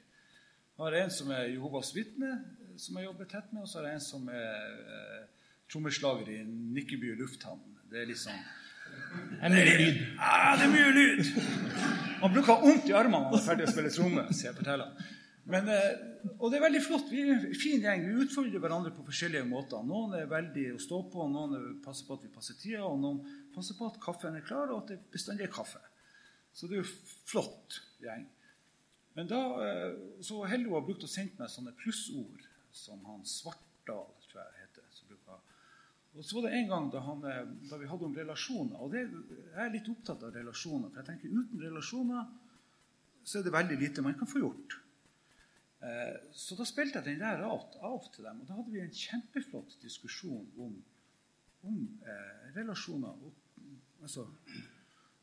Jeg 0.72 0.84
har 0.84 0.96
en 0.98 1.14
som 1.14 1.30
er 1.34 1.48
Jehovas 1.50 1.92
vitne, 1.96 2.32
som 2.80 2.98
jeg 2.98 3.08
jobber 3.08 3.28
tett 3.30 3.48
med, 3.52 3.64
og 3.64 3.70
så 3.70 3.80
har 3.80 3.88
jeg 3.88 3.98
en 3.98 4.04
som 4.04 4.28
er 4.30 4.76
eh, 4.96 5.48
trommeslager 5.72 6.28
i 6.32 6.42
Nikkeby 6.46 7.14
lufthavn. 7.18 7.64
Det 7.90 8.02
er 8.02 8.08
litt 8.08 8.20
sånn 8.20 8.38
Det 9.32 9.40
er 9.48 9.52
mye 9.52 9.74
lyd. 9.80 9.98
Ja, 10.20 10.54
det 10.60 10.68
er 10.68 10.72
mye 10.72 10.92
lyd! 10.96 11.32
Man 12.22 12.32
bruker 12.36 12.62
vondt 12.62 12.88
i 12.88 12.94
armene 12.96 13.24
når 13.24 13.32
man 13.32 13.40
er 13.40 13.44
ferdig 13.46 13.66
å 13.66 13.72
spille 13.72 13.92
tromme. 13.94 14.24
Så 14.30 14.46
jeg 14.48 14.56
fortelle. 14.60 14.86
Men, 15.50 15.68
eh, 15.68 15.96
og 16.38 16.50
det 16.50 16.58
er 16.58 16.64
veldig 16.68 16.82
flott. 16.84 17.08
Vi 17.10 17.22
er 17.24 17.32
en 17.34 17.54
fin 17.58 17.82
gjeng. 17.82 18.04
Vi 18.06 18.24
utfordrer 18.24 18.62
hverandre 18.62 18.92
på 18.94 19.04
forskjellige 19.08 19.48
måter. 19.48 19.82
Noen 19.86 20.14
er 20.14 20.30
veldig 20.30 20.68
å 20.76 20.82
stå 20.82 21.00
på, 21.10 21.26
noen 21.30 21.56
er- 21.58 21.80
passer 21.84 22.06
på 22.06 22.14
at 22.14 22.22
vi 22.22 22.28
passer 22.34 22.54
tida, 22.54 22.84
og 22.86 23.00
noen 23.00 23.50
passer 23.54 23.74
på 23.74 23.88
at 23.90 23.98
kaffen 24.00 24.36
er 24.36 24.46
klar, 24.46 24.70
og 24.70 24.82
at 24.84 24.92
det 24.92 25.10
bestandig 25.10 25.48
er 25.48 25.52
kaffe. 25.52 25.82
Så 26.54 26.68
det 26.68 26.78
er 26.78 26.82
jo 26.84 26.94
flott 27.26 27.80
gjeng. 28.00 28.26
Men 29.16 29.26
da 29.26 29.40
eh, 29.66 29.96
så 30.22 30.46
Hello 30.48 30.74
har 30.74 30.86
brukt 30.86 31.04
å 31.04 31.10
sende 31.10 31.38
meg 31.38 31.50
sånne 31.50 31.74
plussord 31.76 32.46
som 32.70 33.02
han 33.04 33.24
Svartdal, 33.24 34.14
tror 34.30 34.44
jeg 34.44 34.62
heter. 34.62 34.86
som 34.90 35.08
og 36.12 36.24
så 36.24 36.36
var 36.36 36.48
det 36.50 36.56
en 36.58 36.68
gang 36.68 36.88
da, 36.92 37.00
han, 37.00 37.24
eh, 37.24 37.44
da 37.70 37.78
vi 37.80 37.88
hadde 37.88 38.04
om 38.04 38.16
relasjoner. 38.16 38.80
Og 38.84 38.92
det, 38.92 39.06
jeg 39.08 39.64
er 39.64 39.72
litt 39.72 39.88
opptatt 39.88 40.24
av 40.26 40.34
relasjoner. 40.36 40.90
For 40.90 41.00
jeg 41.00 41.08
tenker 41.08 41.32
uten 41.32 41.62
relasjoner 41.62 42.26
så 43.24 43.38
er 43.38 43.46
det 43.46 43.54
veldig 43.54 43.78
lite 43.80 44.04
man 44.04 44.18
kan 44.18 44.28
få 44.28 44.42
gjort. 44.42 44.76
Eh, 45.82 46.16
så 46.38 46.54
da 46.58 46.66
spilte 46.68 47.00
jeg 47.00 47.08
den 47.16 47.24
der 47.24 47.42
av, 47.46 47.64
av 47.82 48.04
til 48.14 48.26
dem. 48.28 48.42
Og 48.42 48.48
da 48.48 48.58
hadde 48.58 48.74
vi 48.74 48.82
en 48.84 48.94
kjempeflott 48.94 49.78
diskusjon 49.82 50.46
om, 50.62 50.76
om 51.66 51.80
eh, 52.06 52.52
relasjoner. 52.54 53.24
Og, 53.26 53.66
altså, 54.02 54.28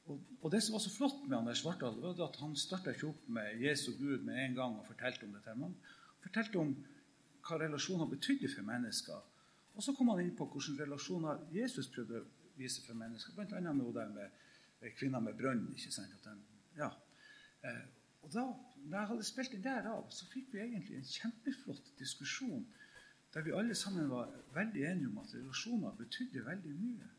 og, 0.09 0.19
og 0.41 0.51
det 0.51 0.61
som 0.65 0.75
var 0.75 0.83
så 0.83 0.91
flott 0.91 1.21
med 1.27 1.37
Anders 1.37 1.63
Svartdal, 1.63 1.99
var 2.03 2.19
at 2.27 2.39
han 2.43 2.57
starta 2.59 2.91
ikke 2.91 3.11
opp 3.13 3.27
med 3.39 3.63
Jesu 3.63 3.93
Gud 3.99 4.25
med 4.27 4.41
en 4.43 4.57
gang 4.57 4.79
og 4.79 4.87
fortalte 4.89 5.27
om 5.27 5.35
dette. 5.37 5.55
Men 5.55 5.71
han 5.71 6.23
fortalte 6.25 6.59
om 6.59 6.73
hva 7.47 7.59
relasjoner 7.61 8.09
betydde 8.11 8.51
for 8.51 8.67
mennesker. 8.67 9.27
Og 9.77 9.85
så 9.85 9.93
kom 9.95 10.11
han 10.11 10.19
inn 10.25 10.35
på 10.35 10.49
hvilke 10.51 10.83
relasjoner 10.83 11.45
Jesus 11.55 11.87
prøvde 11.93 12.19
å 12.19 12.27
vise 12.59 12.83
for 12.83 12.99
mennesker. 12.99 13.37
Blant 13.37 13.55
annet 13.55 13.77
med, 13.79 13.95
med, 14.17 14.41
med 14.81 14.97
kvinner 14.99 15.23
med 15.23 15.37
brønn. 15.39 15.69
ikke 15.77 15.93
sant? 15.95 16.17
Den, 16.25 16.41
ja. 16.75 16.89
eh, 17.63 17.85
og 18.25 18.33
da 18.33 18.43
når 18.85 18.97
jeg 18.99 19.07
hadde 19.11 19.23
spilt 19.27 19.51
den 19.51 19.63
der 19.63 19.87
av, 19.91 20.05
så 20.09 20.25
fikk 20.31 20.53
vi 20.53 20.61
egentlig 20.63 20.97
en 20.97 21.09
kjempeflott 21.09 21.91
diskusjon 21.99 22.65
der 23.33 23.43
vi 23.45 23.51
alle 23.53 23.75
sammen 23.77 24.09
var 24.09 24.29
veldig 24.55 24.83
enige 24.89 25.07
om 25.11 25.19
at 25.21 25.33
relasjoner 25.35 25.91
betydde 25.97 26.45
veldig 26.45 26.71
mye. 26.79 27.09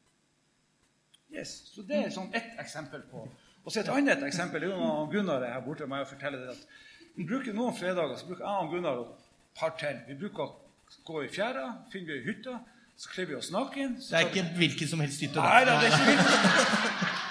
Yes, 1.31 1.52
Så 1.75 1.85
det 1.87 2.00
er 2.05 2.11
sånn 2.11 2.33
ett 2.35 2.57
eksempel 2.59 3.05
på. 3.11 3.29
Og 3.62 3.71
så 3.71 3.85
et 3.85 3.90
annet 3.93 4.23
eksempel 4.26 4.64
er 4.67 4.73
jo 4.73 4.88
Gunnar 5.12 5.45
er 5.47 5.55
her 5.55 5.62
borte. 5.62 5.87
med 5.87 6.02
å 6.02 6.09
fortelle 6.09 6.40
det 6.40 6.57
at 6.57 6.67
Vi 7.14 7.26
bruker 7.26 7.55
noen 7.55 7.76
fredager 7.76 8.17
så 8.17 8.26
bruker 8.26 8.45
jeg 8.45 8.67
og 8.67 8.75
Gunnar 8.75 8.99
og 9.05 9.14
par 9.55 9.76
til. 9.79 10.00
Vi 10.09 10.14
bruker 10.19 10.43
å 10.43 10.57
gå 11.07 11.23
i 11.25 11.29
fjæra, 11.29 11.67
finner 11.93 12.12
vi 12.12 12.19
ei 12.19 12.25
hytte, 12.26 12.59
så 12.97 13.09
kler 13.14 13.26
vi 13.26 13.35
oss 13.35 13.50
naken. 13.55 13.97
Det 14.00 14.19
er 14.19 14.26
ikke 14.31 14.47
hvilken 14.57 14.88
som 14.88 15.00
helst 15.00 15.23
hytte. 15.23 15.38
Nei 15.38 15.64
da. 15.64 15.75
da, 15.75 15.81
det 15.81 15.87
er 15.87 15.95
ikke 15.95 16.11
viktig. 16.11 16.35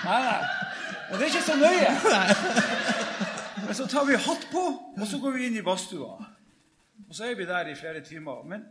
Nei, 0.05 0.19
nei. 0.29 0.41
Og 1.11 1.17
det 1.17 1.25
er 1.25 1.31
ikke 1.33 1.47
så 1.47 1.55
nøye. 1.59 3.07
Men 3.69 3.77
så 3.77 3.85
tar 3.85 4.05
vi 4.09 4.15
hatt 4.17 4.47
på, 4.49 4.61
og 4.97 5.03
så 5.05 5.19
går 5.21 5.35
vi 5.35 5.43
inn 5.45 5.57
i 5.59 5.61
badstua. 5.61 6.15
Og 7.05 7.11
så 7.13 7.27
er 7.27 7.35
vi 7.37 7.45
der 7.45 7.67
i 7.69 7.75
flere 7.77 8.01
timer. 8.01 8.41
Men 8.49 8.63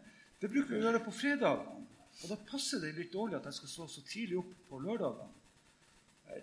det 0.42 0.50
bruker 0.50 0.72
vi 0.72 0.80
å 0.80 0.88
gjøre 0.88 1.00
på 1.04 1.14
fredagene. 1.14 1.84
Og 2.18 2.32
da 2.32 2.38
passer 2.48 2.82
det 2.82 2.96
litt 2.96 3.12
dårlig 3.14 3.38
at 3.38 3.46
jeg 3.46 3.60
skal 3.60 3.70
stå 3.70 3.86
så 3.92 4.02
tidlig 4.02 4.40
opp 4.40 4.50
på 4.66 4.82
lørdagene. 4.82 5.30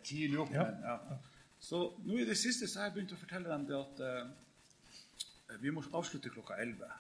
Tidlig 0.08 0.40
opp, 0.40 0.56
men 0.56 0.80
ja. 0.88 1.20
Så 1.60 1.84
nå 2.08 2.16
i 2.16 2.30
det 2.32 2.40
siste 2.40 2.72
så 2.72 2.80
har 2.80 2.88
jeg 2.88 2.96
begynt 2.96 3.12
å 3.18 3.20
fortelle 3.20 3.52
dem 3.52 3.68
det 3.68 3.76
at 3.76 4.04
eh, 4.08 5.60
vi 5.60 5.76
må 5.76 5.84
avslutte 5.92 6.32
klokka 6.32 6.56
11. 6.64 6.98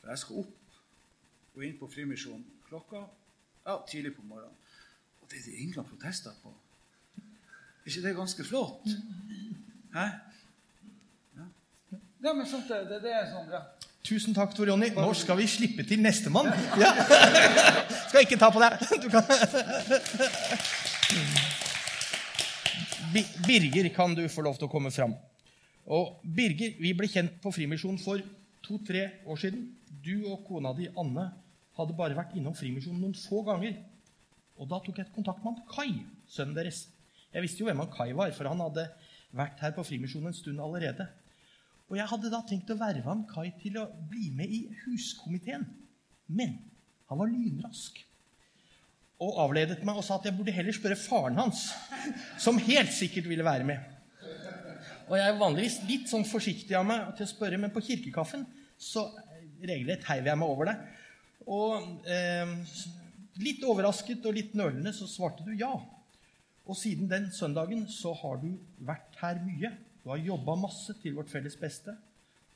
For 0.00 0.14
jeg 0.14 0.24
skal 0.24 0.42
opp 0.46 1.54
og 1.54 1.64
inn 1.68 1.76
på 1.76 1.92
Frimisjonen 1.92 2.48
klokka 2.70 3.04
ja, 3.04 3.76
tidlig 3.84 4.16
på 4.16 4.24
morgenen. 4.32 4.56
Og 5.20 5.28
det 5.28 5.42
er 5.42 5.50
det 5.50 5.60
ingen 5.60 5.92
protester 5.92 6.32
på. 6.40 6.56
Er 7.20 7.92
ikke 7.92 8.08
det 8.08 8.16
ganske 8.16 8.48
flott? 8.48 8.94
Hæ? 9.92 10.08
Ja, 12.24 12.32
men 12.32 12.46
sånt, 12.48 12.68
det, 12.70 12.86
det, 12.88 13.02
det 13.04 13.10
er 13.12 13.26
sånn, 13.28 13.50
ja. 13.52 13.58
Tusen 14.04 14.32
takk, 14.36 14.54
Tor 14.56 14.68
Jonny. 14.70 14.86
Nå 14.96 15.10
skal 15.16 15.36
vi 15.36 15.44
slippe 15.48 15.84
til 15.84 16.00
nestemann. 16.00 16.48
Ja. 16.80 16.90
Skal 18.08 18.24
ikke 18.24 18.38
ta 18.40 18.48
på 18.52 18.60
deg. 18.62 18.80
Du 19.00 19.08
kan. 19.12 19.24
Birger, 23.44 23.88
kan 23.96 24.16
du 24.16 24.22
få 24.32 24.44
lov 24.44 24.56
til 24.60 24.68
å 24.68 24.72
komme 24.72 24.92
fram? 24.94 25.12
Og 25.84 26.20
Birger, 26.24 26.76
vi 26.80 26.92
ble 26.96 27.08
kjent 27.12 27.36
på 27.44 27.52
Frimisjonen 27.52 28.00
for 28.00 28.20
to-tre 28.64 29.06
år 29.28 29.40
siden. 29.40 29.66
Du 30.04 30.28
og 30.32 30.46
kona 30.48 30.72
di, 30.76 30.88
Anne, 31.00 31.26
hadde 31.76 31.96
bare 31.98 32.16
vært 32.16 32.36
innom 32.38 32.56
Frimisjonen 32.56 33.02
noen 33.04 33.18
få 33.18 33.42
ganger. 33.48 33.76
Og 34.60 34.68
da 34.70 34.80
tok 34.80 35.00
jeg 35.00 35.10
et 35.10 35.16
kontakt 35.16 35.44
med 35.44 35.58
han 35.58 35.68
Kai, 35.68 35.90
sønnen 36.30 36.56
deres. 36.56 36.86
Jeg 37.34 37.44
visste 37.44 37.64
jo 37.64 37.68
hvem 37.68 37.84
han 37.84 37.92
Kai 37.92 38.12
var, 38.16 38.32
for 38.36 38.48
han 38.48 38.64
hadde 38.64 38.88
vært 39.34 39.60
her 39.64 39.76
på 39.76 39.84
Frimisjonen 39.84 40.32
en 40.32 40.36
stund 40.36 40.64
allerede. 40.64 41.08
Og 41.90 41.98
jeg 41.98 42.08
hadde 42.10 42.32
da 42.32 42.40
tenkt 42.48 42.70
å 42.72 42.78
verve 42.80 43.04
han 43.06 43.26
Kai 43.28 43.50
til 43.60 43.76
å 43.80 43.88
bli 44.10 44.30
med 44.36 44.50
i 44.50 44.62
huskomiteen. 44.84 45.66
Men 46.26 46.56
han 47.10 47.20
var 47.20 47.30
lynrask. 47.30 48.00
Og 49.22 49.38
avledet 49.44 49.84
meg 49.86 50.00
og 50.00 50.04
sa 50.06 50.18
at 50.18 50.26
jeg 50.26 50.36
burde 50.36 50.54
heller 50.54 50.74
spørre 50.74 50.98
faren 50.98 51.38
hans, 51.38 51.68
som 52.40 52.58
helt 52.60 52.92
sikkert 52.92 53.28
ville 53.30 53.46
være 53.46 53.68
med. 53.68 53.92
Og 55.04 55.16
jeg 55.18 55.28
er 55.28 55.38
vanligvis 55.38 55.78
litt 55.88 56.08
sånn 56.10 56.24
forsiktig 56.26 56.74
av 56.76 56.86
meg 56.88 57.12
til 57.18 57.26
å 57.26 57.30
spørre, 57.30 57.60
men 57.60 57.72
på 57.72 57.82
kirkekaffen 57.84 58.46
så 58.80 59.06
regelrett 59.60 60.06
heiv 60.08 60.28
jeg 60.30 60.40
meg 60.40 60.50
over 60.50 60.70
deg. 60.70 60.84
Og 61.44 62.08
eh, 62.08 62.54
litt 63.44 63.64
overrasket 63.68 64.24
og 64.24 64.36
litt 64.36 64.54
nølende 64.56 64.94
så 64.96 65.08
svarte 65.10 65.44
du 65.46 65.52
ja. 65.60 65.72
Og 66.64 66.78
siden 66.80 67.10
den 67.10 67.28
søndagen 67.32 67.84
så 67.92 68.14
har 68.16 68.40
du 68.40 68.54
vært 68.80 69.20
her 69.20 69.42
mye. 69.44 69.74
Du 70.04 70.10
har 70.12 70.20
jobba 70.20 70.54
masse 70.60 70.92
til 71.00 71.14
vårt 71.16 71.30
felles 71.32 71.56
beste. 71.56 71.94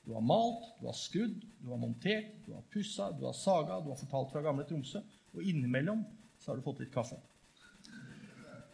Du 0.05 0.13
har 0.13 0.25
malt, 0.25 0.67
du 0.81 0.87
har 0.89 0.97
skrudd, 0.97 1.41
du 1.61 1.71
har 1.73 1.81
montert, 1.81 2.29
du 2.45 2.53
har 2.53 2.65
pussa, 2.73 3.09
du 3.17 3.25
har 3.25 3.37
saga, 3.37 3.81
du 3.81 3.89
har 3.89 3.97
fortalt 3.97 4.31
fra 4.33 4.43
gamle 4.45 4.67
Tromsø. 4.69 5.01
Og 5.33 5.41
innimellom 5.45 6.05
så 6.39 6.53
har 6.53 6.61
du 6.61 6.65
fått 6.65 6.83
litt 6.85 6.93
kaffe. 6.93 7.17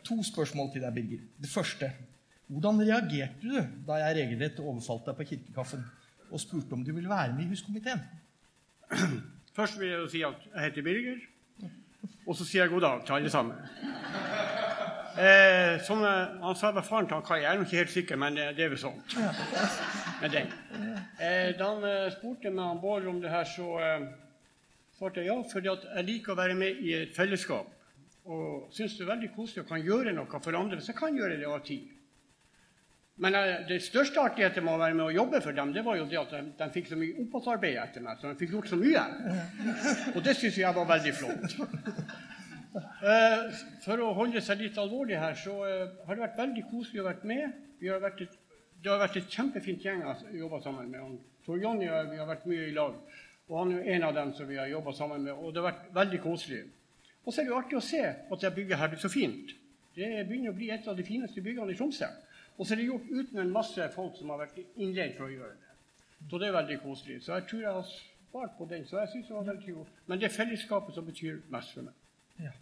To 0.04 0.18
spørsmål 0.26 0.72
til 0.74 0.82
deg, 0.84 0.94
Birger. 0.94 1.22
Det 1.38 1.50
første. 1.50 1.90
Hvordan 2.50 2.82
reagerte 2.82 3.46
du 3.46 3.54
da 3.86 4.00
jeg 4.02 4.18
regelrett 4.18 4.60
overfalt 4.60 5.06
deg 5.08 5.16
på 5.20 5.28
kirkekaffen 5.30 5.86
og 6.28 6.42
spurte 6.42 6.76
om 6.76 6.82
du 6.84 6.92
ville 6.92 7.08
være 7.08 7.32
med 7.38 7.46
i 7.46 7.54
huskomiteen? 7.54 8.02
Først 9.56 9.78
vil 9.80 9.94
jeg 9.94 10.10
si 10.12 10.24
at 10.26 10.44
jeg 10.50 10.66
heter 10.66 10.86
Birger, 10.86 11.22
og 12.26 12.36
så 12.36 12.44
sier 12.44 12.66
jeg 12.66 12.74
god 12.74 12.84
dag 12.84 13.06
til 13.06 13.16
alle 13.20 13.30
sammen. 13.30 14.33
Eh, 15.14 15.80
som 15.82 16.04
eh, 16.04 16.40
han 16.42 16.56
sa 16.58 16.72
med 16.74 16.82
faren 16.82 17.06
til 17.06 17.20
Kai, 17.22 17.36
jeg 17.44 17.52
er 17.52 17.58
nok 17.60 17.68
ikke 17.68 17.82
helt 17.84 17.92
sikker, 17.92 18.18
men 18.18 18.34
det, 18.34 18.48
det 18.56 18.64
er 18.64 18.72
vel 18.72 18.80
sånt. 18.82 19.14
Med 20.22 20.32
den. 20.34 20.50
Eh, 21.22 21.52
da 21.54 21.68
han 21.70 21.86
eh, 21.86 22.10
spurte 22.16 22.50
meg 22.50 22.66
han 22.66 22.80
Bård 22.82 23.06
om 23.06 23.20
det 23.22 23.30
her, 23.30 23.46
så 23.46 23.68
eh, 23.78 24.08
svarte 24.98 25.22
jeg 25.22 25.30
ja, 25.30 25.36
fordi 25.52 25.70
jeg 25.70 26.06
liker 26.08 26.34
å 26.34 26.40
være 26.40 26.58
med 26.58 26.82
i 26.82 26.96
et 26.98 27.14
fellesskap. 27.14 27.70
Og 28.26 28.74
syns 28.74 28.96
det 28.98 29.04
er 29.04 29.12
veldig 29.12 29.30
koselig 29.36 29.62
å 29.62 29.68
kan 29.68 29.86
gjøre 29.86 30.16
noe 30.16 30.40
for 30.40 30.58
andre 30.58 30.80
hvis 30.80 30.90
jeg 30.90 30.98
kan 30.98 31.14
gjøre 31.14 31.38
det 31.38 31.46
av 31.46 31.62
tid. 31.62 31.94
Men 33.22 33.38
eh, 33.38 33.56
det 33.70 33.78
største 33.86 34.18
artigheten 34.18 34.66
med 34.66 34.74
å 34.74 34.82
være 34.82 34.98
med 34.98 35.06
og 35.06 35.18
jobbe 35.20 35.44
for 35.46 35.54
dem, 35.54 35.70
det 35.76 35.86
var 35.86 36.00
jo 36.00 36.10
det 36.10 36.18
at 36.24 36.34
de, 36.34 36.44
de 36.58 36.72
fikk 36.74 36.90
så 36.90 36.98
mye 36.98 37.22
oppholdsarbeid 37.22 37.78
etter 37.86 38.02
meg. 38.02 38.18
Så 38.18 38.32
de 38.32 38.42
fikk 38.42 38.58
gjort 38.58 38.74
så 38.74 38.82
mye. 38.82 39.06
Og 40.16 40.22
det 40.26 40.34
syns 40.40 40.58
jeg 40.58 40.80
var 40.82 40.90
veldig 40.90 41.14
flott. 41.22 41.60
Eh, 42.74 43.52
for 43.84 44.00
å 44.02 44.12
holde 44.16 44.40
seg 44.42 44.62
litt 44.64 44.78
alvorlig 44.80 45.18
her, 45.20 45.36
så 45.38 45.60
eh, 45.68 45.92
har 46.06 46.16
det 46.16 46.24
vært 46.24 46.40
veldig 46.40 46.64
koselig 46.72 47.02
å 47.02 47.06
være 47.06 47.30
med. 47.30 47.60
Har 47.84 48.02
vært 48.02 48.24
et, 48.24 48.38
det 48.82 48.90
har 48.90 49.02
vært 49.02 49.18
et 49.20 49.30
kjempefint 49.30 49.84
gjeng 49.84 50.02
jeg 50.02 50.40
jobba 50.40 50.60
sammen 50.64 50.90
med. 50.90 51.02
Han, 51.02 51.18
Tor 51.44 51.60
Jonny 51.60 51.86
og 51.92 52.10
vi 52.10 52.18
har 52.18 52.30
vært 52.30 52.46
mye 52.50 52.70
i 52.70 52.74
lag. 52.74 52.96
Og 53.50 53.58
han 53.60 53.74
er 53.76 53.90
en 53.94 54.06
av 54.08 54.14
dem 54.16 54.32
som 54.34 54.48
vi 54.48 54.56
har 54.58 54.70
jobba 54.72 54.94
sammen 54.96 55.26
med. 55.26 55.34
Og 55.36 55.52
det 55.52 55.60
har 55.60 55.70
vært 55.70 55.90
veldig 55.96 56.20
koselig. 56.24 56.62
Og 57.24 57.32
så 57.32 57.40
er 57.40 57.46
det 57.46 57.52
jo 57.52 57.58
artig 57.58 57.78
å 57.78 57.84
se 57.84 58.02
at 58.04 58.40
det 58.40 58.54
bygget 58.56 58.80
her 58.80 58.90
blir 58.92 59.02
så 59.02 59.10
fint. 59.12 59.52
Det 59.94 60.08
begynner 60.26 60.50
å 60.50 60.56
bli 60.56 60.70
et 60.74 60.88
av 60.90 60.96
de 60.96 61.06
fineste 61.06 61.44
byggene 61.44 61.72
i 61.72 61.78
Tromsø. 61.78 62.08
Og 62.58 62.66
så 62.66 62.74
er 62.74 62.80
det 62.80 62.88
gjort 62.88 63.10
uten 63.10 63.42
en 63.42 63.52
masse 63.52 63.86
folk 63.94 64.16
som 64.18 64.32
har 64.32 64.40
vært 64.42 64.58
innleid 64.74 65.14
for 65.18 65.28
å 65.28 65.32
gjøre 65.32 65.54
det. 65.54 65.76
Så 66.30 66.40
det 66.40 66.48
er 66.48 66.56
veldig 66.56 66.80
koselig. 66.82 67.20
Så 67.22 67.36
jeg 67.36 67.46
tror 67.50 67.62
jeg 67.62 67.76
har 67.76 67.92
svart 67.92 68.56
på 68.58 68.66
den. 68.70 68.86
Så 68.88 68.98
jeg 68.98 69.12
synes 69.12 69.28
det 69.28 69.36
var 69.36 69.48
veldig 69.52 69.76
god. 69.78 69.92
Men 70.06 70.20
det 70.20 70.28
er 70.28 70.36
fellesskapet 70.36 70.96
som 70.96 71.06
betyr 71.06 71.42
mest 71.52 71.76
for 71.76 71.86
meg. 71.86 72.00
Ja. 72.40 72.52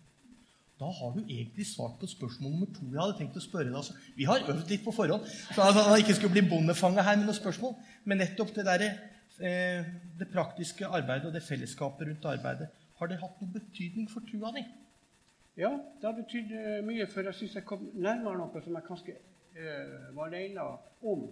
Da 0.82 0.88
har 0.98 1.12
du 1.14 1.20
egentlig 1.22 1.66
svart 1.66 1.98
på 2.00 2.08
spørsmål 2.10 2.52
nummer 2.52 2.66
to. 2.74 2.84
jeg 2.90 3.00
hadde 3.00 3.18
tenkt 3.18 3.38
å 3.38 3.44
spørre 3.44 3.68
deg. 3.68 3.76
Altså. 3.78 3.94
Vi 4.16 4.26
har 4.26 4.42
øvd 4.50 4.70
litt 4.72 4.84
på 4.84 4.94
forhånd, 4.96 5.26
så 5.54 5.68
at 5.68 5.78
han 5.78 5.98
ikke 6.02 6.16
skulle 6.18 6.34
bli 6.34 6.48
bondefanget 6.50 7.06
her 7.06 7.18
med 7.20 7.28
noen 7.28 7.38
spørsmål. 7.38 7.74
Men 8.04 8.22
nettopp 8.24 8.54
det, 8.56 8.64
der, 8.66 8.86
eh, 9.48 9.90
det 10.18 10.28
praktiske 10.32 10.86
arbeidet 10.86 11.30
og 11.30 11.36
det 11.36 11.44
fellesskapet 11.46 12.08
rundt 12.08 12.24
arbeidet, 12.24 12.68
har 12.98 13.06
det 13.10 13.20
hatt 13.22 13.38
noen 13.40 13.52
betydning 13.54 14.10
for 14.10 14.26
trua 14.26 14.50
di? 14.56 14.64
Ja, 15.56 15.70
det 16.00 16.08
har 16.08 16.16
betydd 16.16 16.52
eh, 16.56 16.82
mye, 16.86 17.06
for 17.12 17.28
jeg 17.28 17.38
syns 17.38 17.54
jeg 17.60 17.68
kom 17.68 17.86
nærmere 17.94 18.40
noe 18.40 18.64
som 18.64 18.76
jeg 18.78 18.86
kanskje 18.88 19.16
eh, 19.54 19.96
var 20.16 20.32
alene 20.32 20.66
om. 21.02 21.26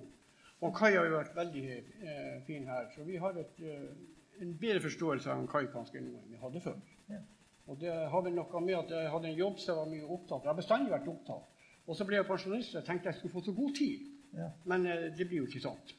Og 0.61 0.75
Kai 0.77 0.93
har 0.93 1.07
jo 1.09 1.17
vært 1.17 1.37
veldig 1.37 1.67
eh, 1.73 2.35
fin 2.47 2.67
her, 2.69 2.89
så 2.95 3.05
vi 3.07 3.17
har 3.17 3.37
et, 3.41 3.61
eh, 3.65 4.43
en 4.45 4.57
bedre 4.61 4.83
forståelse 4.85 5.33
av 5.33 5.47
Kai 5.49 5.65
kanskje 5.73 6.03
enn 6.03 6.11
vi 6.29 6.41
hadde 6.43 6.61
før. 6.65 6.77
Ja. 7.09 7.23
Og 7.69 7.79
det 7.81 7.93
har 7.93 8.23
vel 8.25 8.35
noe 8.35 8.63
med 8.65 8.79
at 8.79 8.95
jeg 8.95 9.11
hadde 9.13 9.31
en 9.31 9.39
jobb 9.39 9.59
som 9.63 9.79
var 9.83 9.91
mye 9.91 10.07
opptatt. 10.07 10.45
Jeg 10.45 10.53
har 10.53 10.59
bestandig 10.59 10.93
vært 10.93 11.11
opptatt. 11.11 11.67
Og 11.87 11.97
så 11.99 12.07
ble 12.07 12.21
jeg 12.21 12.27
pensjonist, 12.29 12.75
og 12.75 12.81
jeg 12.81 12.87
tenkte 12.87 13.11
jeg 13.11 13.19
skulle 13.19 13.35
få 13.35 13.45
så 13.45 13.55
god 13.55 13.75
tid. 13.77 14.09
Ja. 14.37 14.49
Men 14.71 14.87
eh, 14.87 15.07
det 15.17 15.27
blir 15.29 15.43
jo 15.43 15.49
ikke 15.51 15.63
sant. 15.65 15.95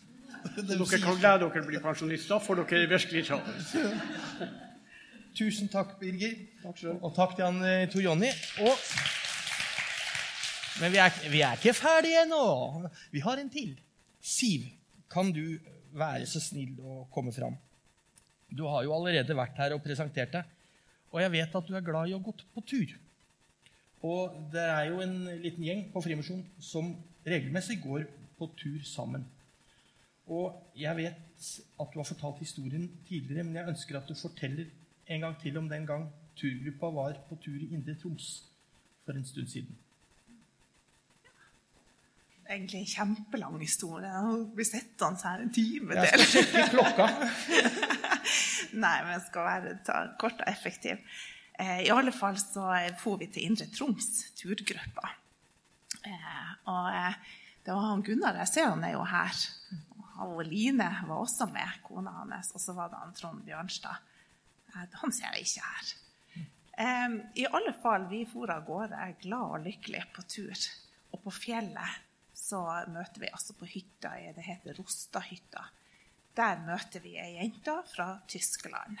Dere 0.56 0.86
kan 1.02 1.18
glede 1.18 1.38
dere 1.42 1.52
til 1.52 1.64
å 1.64 1.68
bli 1.68 1.80
pensjonist. 1.82 2.28
Da 2.30 2.38
dere 2.44 2.66
dere 2.70 2.90
virkelig 2.90 3.24
travle. 3.28 4.50
Tusen 5.38 5.70
takk, 5.70 5.94
Birger. 6.00 6.34
Takk 6.62 6.78
selv. 6.80 7.02
Og 7.06 7.14
takk 7.16 7.36
til 7.36 7.46
han 7.46 7.60
eh, 7.66 7.86
Tor 7.90 8.04
Jonny. 8.04 8.30
Og 8.64 8.86
Men 10.80 10.94
vi 10.94 11.00
er, 11.02 11.18
vi 11.30 11.42
er 11.44 11.58
ikke 11.58 11.74
ferdige 11.76 12.24
ennå. 12.24 12.44
Vi 13.12 13.20
har 13.24 13.40
en 13.40 13.50
til. 13.52 13.74
Siv, 14.20 14.64
kan 15.12 15.32
du 15.32 15.58
være 15.96 16.26
så 16.28 16.40
snill 16.42 16.78
å 16.80 17.04
komme 17.12 17.32
fram? 17.34 17.56
Du 18.50 18.64
har 18.66 18.84
jo 18.86 18.94
allerede 18.96 19.36
vært 19.36 19.58
her 19.60 19.74
og 19.76 19.82
presentert 19.84 20.32
deg. 20.34 20.56
Og 21.10 21.22
jeg 21.22 21.32
vet 21.32 21.54
at 21.58 21.68
du 21.68 21.74
er 21.74 21.84
glad 21.84 22.10
i 22.10 22.14
å 22.14 22.22
gå 22.22 22.34
på 22.54 22.62
tur. 22.66 22.94
Og 24.06 24.36
det 24.52 24.62
er 24.62 24.84
jo 24.88 25.00
en 25.04 25.16
liten 25.42 25.64
gjeng 25.66 25.82
på 25.92 26.02
Frimisjon 26.04 26.44
som 26.62 26.94
regelmessig 27.26 27.80
går 27.82 28.06
på 28.38 28.48
tur 28.56 28.78
sammen. 28.86 29.26
Og 30.30 30.54
jeg 30.78 30.96
vet 30.96 31.50
at 31.80 31.92
du 31.92 31.98
har 31.98 32.06
fortalt 32.08 32.38
historien 32.38 32.86
tidligere, 33.08 33.44
men 33.44 33.58
jeg 33.58 33.68
ønsker 33.74 33.98
at 33.98 34.08
du 34.08 34.14
forteller 34.14 34.70
en 35.10 35.26
gang 35.26 35.36
til 35.42 35.58
om 35.58 35.68
den 35.68 35.86
gang 35.88 36.06
turgruppa 36.38 36.86
var 36.94 37.18
på 37.28 37.36
tur 37.42 37.58
i 37.58 37.72
Indre 37.74 37.96
Troms 38.00 38.44
for 39.04 39.12
en 39.18 39.26
stund 39.26 39.48
siden. 39.50 39.76
Det 42.40 42.56
er 42.56 42.58
egentlig 42.58 42.80
en 42.80 42.86
kjempelang 42.94 43.60
historie. 43.60 44.08
Jeg 44.58 44.66
setter 44.66 44.80
sittende 44.80 45.20
her 45.24 45.42
en 45.44 45.52
time 45.54 45.94
Jeg 45.94 46.08
skal 46.08 46.24
til. 46.24 46.30
sjekke 46.32 46.64
klokka. 46.72 47.06
Nei, 48.84 48.96
men 49.06 49.22
skal 49.24 49.46
være 49.46 50.04
kort 50.20 50.40
og 50.40 50.48
effektiv. 50.50 51.00
Eh, 51.60 51.86
I 51.86 51.92
alle 51.92 52.12
fall 52.14 52.38
så 52.40 52.68
for 53.00 53.20
vi 53.20 53.28
til 53.32 53.50
Indre 53.50 53.68
Troms, 53.72 54.10
turgruppa. 54.38 55.14
Eh, 56.06 56.50
og 56.70 56.90
eh, 56.94 57.16
det 57.64 57.74
var 57.76 57.90
han 57.90 58.04
Gunnar, 58.04 58.38
jeg 58.40 58.52
ser 58.52 58.70
han 58.70 58.84
er 58.86 58.94
jo 58.96 59.04
her. 59.04 59.40
Og 60.24 60.42
Line 60.44 60.88
var 61.08 61.16
også 61.16 61.48
med, 61.52 61.80
kona 61.84 62.12
hans. 62.22 62.52
Og 62.56 62.62
så 62.62 62.74
var 62.76 62.92
det 62.92 63.00
han 63.00 63.16
Trond 63.16 63.42
Bjørnstad. 63.46 64.06
Eh, 64.74 64.86
han 65.02 65.16
ser 65.16 65.36
jeg 65.36 65.48
ikke 65.48 65.66
her. 65.66 65.90
Eh, 66.80 67.18
I 67.42 67.48
alle 67.50 67.74
fall, 67.82 68.08
vi 68.12 68.24
for 68.28 68.52
av 68.52 68.64
gårde 68.68 69.10
glad 69.24 69.56
og 69.56 69.66
lykkelig 69.66 70.06
på 70.16 70.24
tur. 70.28 70.70
Og 71.10 71.24
på 71.26 71.34
fjellet 71.34 72.06
så 72.36 72.62
møter 72.90 73.22
vi 73.22 73.30
altså 73.30 73.54
på 73.58 73.68
hytta, 73.68 74.14
det 74.34 74.44
heter 74.46 74.78
Rostahytta. 74.78 75.66
Der 76.36 76.60
møter 76.66 77.02
vi 77.02 77.16
ei 77.18 77.36
jente 77.38 77.74
fra 77.90 78.12
Tyskland. 78.30 79.00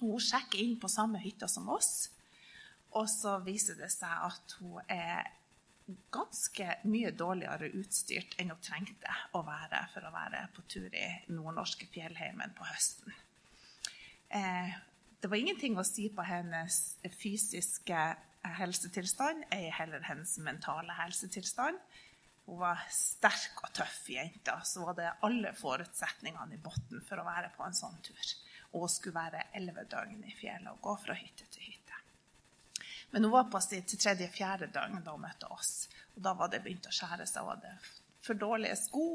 Hun 0.00 0.22
sjekker 0.22 0.58
inn 0.62 0.78
på 0.80 0.90
samme 0.90 1.20
hytta 1.22 1.48
som 1.48 1.68
oss. 1.70 2.10
Og 2.98 3.06
så 3.10 3.36
viser 3.46 3.78
det 3.78 3.90
seg 3.94 4.10
at 4.26 4.56
hun 4.58 4.80
er 4.90 5.28
ganske 6.14 6.66
mye 6.86 7.10
dårligere 7.14 7.70
utstyrt 7.78 8.36
enn 8.38 8.52
hun 8.52 8.62
trengte 8.62 9.14
å 9.34 9.42
være 9.46 9.82
for 9.94 10.06
å 10.06 10.12
være 10.14 10.44
på 10.54 10.64
tur 10.70 10.94
i 10.94 11.06
nordnorske 11.30 11.88
fjellheimen 11.90 12.54
på 12.56 12.66
høsten. 12.66 13.14
Eh, 14.30 14.74
det 15.20 15.30
var 15.30 15.40
ingenting 15.40 15.78
å 15.78 15.86
si 15.86 16.08
på 16.14 16.24
hennes 16.24 16.80
fysiske 17.18 18.04
helsetilstand, 18.56 19.44
ei 19.52 19.68
heller 19.74 20.04
hennes 20.06 20.36
mentale 20.42 20.94
helsetilstand. 20.96 21.78
Hun 22.50 22.58
var 22.58 22.80
sterk 22.90 23.60
og 23.62 23.70
tøff 23.78 24.08
jente, 24.10 24.56
så 24.66 24.82
var 24.82 24.96
det 24.98 25.10
alle 25.22 25.52
forutsetningene 25.54 26.56
i 26.56 26.62
bunnen 26.64 27.04
for 27.06 27.22
å 27.22 27.26
være 27.28 27.52
på 27.54 27.62
en 27.62 27.76
sånn 27.78 28.00
tur. 28.02 28.32
Og 28.72 28.82
hun 28.82 28.90
skulle 28.90 29.20
være 29.20 29.44
elleve 29.54 29.84
døgn 29.92 30.24
i 30.26 30.34
fjellet 30.34 30.72
og 30.72 30.80
gå 30.82 30.94
fra 31.04 31.14
hytte 31.14 31.46
til 31.54 31.68
hytte. 31.68 32.00
Men 33.14 33.28
hun 33.28 33.34
var 33.36 33.46
på 33.52 33.60
sitt 33.62 33.94
tredje-fjerde 33.94 34.66
døgn 34.74 34.98
da 35.06 35.14
hun 35.14 35.22
møtte 35.22 35.46
oss. 35.54 35.86
Og 36.16 36.24
da 36.26 36.34
var 36.40 36.50
det 36.50 36.62
begynt 36.64 36.90
å 36.90 36.94
skjære 36.94 37.28
seg. 37.30 37.46
Hun 37.46 37.54
hadde 37.54 37.76
for 38.26 38.42
dårlige 38.42 38.80
sko, 38.82 39.06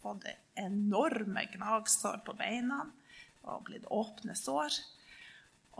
fått 0.00 0.24
enorme 0.64 1.44
gnagsår 1.52 2.24
på 2.24 2.36
beina 2.40 2.80
og 3.44 3.68
blitt 3.68 3.84
åpne 3.92 4.40
sår. 4.40 4.80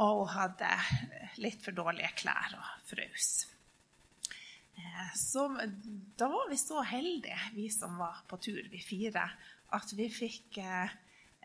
Og 0.04 0.20
hun 0.26 0.34
hadde 0.36 0.70
litt 1.40 1.64
for 1.64 1.72
dårlige 1.80 2.12
klær 2.20 2.60
og 2.60 2.88
frøs. 2.92 3.32
Eh, 4.76 5.14
Så 5.14 5.48
da 6.18 6.28
var 6.28 6.48
vi 6.50 6.56
så 6.58 6.82
heldige, 6.82 7.38
vi 7.54 7.68
som 7.70 7.98
var 7.98 8.24
på 8.28 8.36
tur, 8.36 8.62
vi 8.70 8.80
fire, 8.82 9.28
at 9.74 9.92
vi 9.96 10.08
fikk 10.10 10.58
eh, 10.58 10.94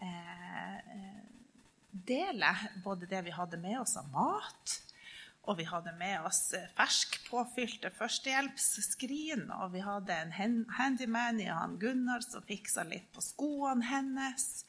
eh, 0.02 1.24
dele 1.92 2.54
både 2.84 3.10
det 3.10 3.24
vi 3.26 3.34
hadde 3.34 3.58
med 3.62 3.80
oss 3.82 3.98
av 3.98 4.10
mat, 4.14 4.76
og 5.50 5.58
vi 5.58 5.66
hadde 5.66 5.94
med 5.98 6.26
oss 6.28 6.54
eh, 6.54 6.68
fersk 6.78 7.20
påfylte 7.30 7.90
førstehjelpsskrin, 7.98 9.48
og 9.62 9.74
vi 9.74 9.82
hadde 9.86 10.14
en 10.14 10.66
handyman 10.78 11.42
i 11.42 11.50
han 11.50 11.78
Gunnar 11.82 12.26
som 12.26 12.46
fiksa 12.46 12.86
litt 12.86 13.10
på 13.16 13.24
skoene 13.26 13.86
hennes. 13.90 14.66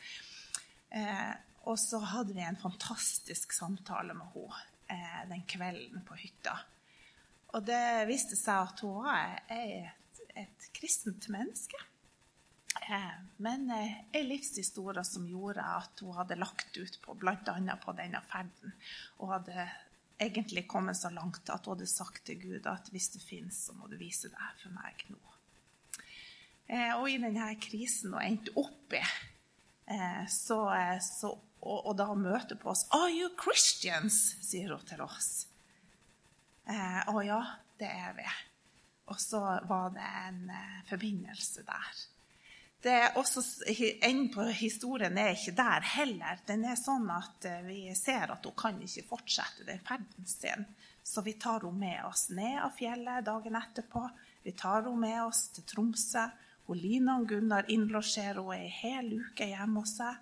Eh, 0.88 1.33
og 1.68 1.77
så 1.79 2.01
hadde 2.01 2.35
vi 2.35 2.44
en 2.44 2.57
fantastisk 2.57 3.53
samtale 3.53 4.14
med 4.16 4.33
henne 4.33 4.62
eh, 4.90 5.20
den 5.29 5.44
kvelden 5.49 6.05
på 6.09 6.16
hytta. 6.16 6.57
Og 7.55 7.65
det 7.67 8.07
viste 8.11 8.39
seg 8.39 8.71
at 8.71 8.83
hun 8.85 9.01
var 9.03 9.41
et, 9.51 10.21
et 10.39 10.69
kristent 10.77 11.29
menneske. 11.33 11.79
Eh, 12.87 13.15
men 13.43 13.67
en 13.75 13.95
ei 14.15 14.23
livshistorie 14.27 15.03
som 15.07 15.27
gjorde 15.27 15.65
at 15.65 16.03
hun 16.05 16.15
hadde 16.19 16.39
lagt 16.39 16.77
ut 16.79 17.01
på 17.03 17.17
bl.a. 17.19 17.57
på 17.83 17.97
denne 17.99 18.23
ferden. 18.31 18.77
Og 19.19 19.35
hadde 19.35 19.67
egentlig 20.21 20.69
kommet 20.69 20.97
så 20.97 21.11
langt 21.11 21.51
at 21.51 21.67
hun 21.67 21.75
hadde 21.77 21.91
sagt 21.91 22.25
til 22.29 22.39
Gud 22.41 22.71
at 22.71 22.91
hvis 22.93 23.11
du 23.15 23.19
finnes, 23.23 23.59
så 23.67 23.75
må 23.75 23.91
du 23.91 23.99
vise 24.01 24.31
deg 24.31 24.63
for 24.63 24.77
meg 24.77 25.05
nå. 25.11 25.21
Eh, 26.71 26.95
og 26.95 27.09
i 27.11 27.19
denne 27.19 27.51
krisen 27.63 28.15
hun 28.15 28.23
endte 28.23 28.55
opp 28.61 28.95
i, 28.95 29.03
eh, 29.91 30.27
så, 30.31 30.61
eh, 30.77 30.99
så, 31.03 31.33
og, 31.61 31.79
og, 31.81 31.95
da 31.99 32.13
møter 32.15 32.61
på 32.61 32.71
oss 32.71 32.87
'Are 32.95 33.11
you 33.11 33.33
Christians?' 33.43 34.37
sier 34.47 34.77
hun 34.77 34.87
til 34.87 35.03
oss. 35.03 35.50
Eh, 36.68 37.03
å 37.12 37.23
ja, 37.25 37.40
det 37.81 37.88
er 37.88 38.14
vi. 38.18 38.29
Og 39.11 39.20
så 39.20 39.40
var 39.68 39.92
det 39.94 40.07
en 40.27 40.42
eh, 40.55 40.81
forbindelse 40.88 41.64
der. 41.66 42.01
Det 42.81 42.92
er 42.96 43.16
også, 43.20 43.42
Enden 44.03 44.31
på 44.33 44.46
historien 44.57 45.18
er 45.18 45.35
ikke 45.35 45.53
der 45.59 45.85
heller. 45.85 46.38
Den 46.49 46.64
er 46.64 46.79
sånn 46.81 47.11
at 47.12 47.44
eh, 47.49 47.64
vi 47.66 47.81
ser 47.99 48.33
at 48.33 48.46
hun 48.46 48.57
kan 48.57 48.79
ikke 48.81 49.09
fortsette 49.11 49.66
den 49.68 49.83
ferden 49.85 50.29
sin. 50.29 50.64
Så 51.05 51.25
vi 51.27 51.35
tar 51.40 51.66
henne 51.66 51.77
med 51.77 52.05
oss 52.09 52.29
ned 52.33 52.61
av 52.62 52.73
fjellet 52.79 53.27
dagen 53.27 53.59
etterpå. 53.59 54.07
Vi 54.46 54.55
tar 54.57 54.85
henne 54.85 54.96
med 55.03 55.18
oss 55.27 55.49
til 55.57 55.66
Tromsø. 55.68 56.25
Hun 56.70 56.79
Lina 56.81 57.18
og 57.20 57.29
Gunnar 57.29 57.68
innlosjerer 57.68 58.40
henne 58.40 58.57
ei 58.62 58.73
hel 58.79 59.12
uke 59.18 59.51
hjemme 59.51 59.83
hos 59.83 59.99
seg. 59.99 60.16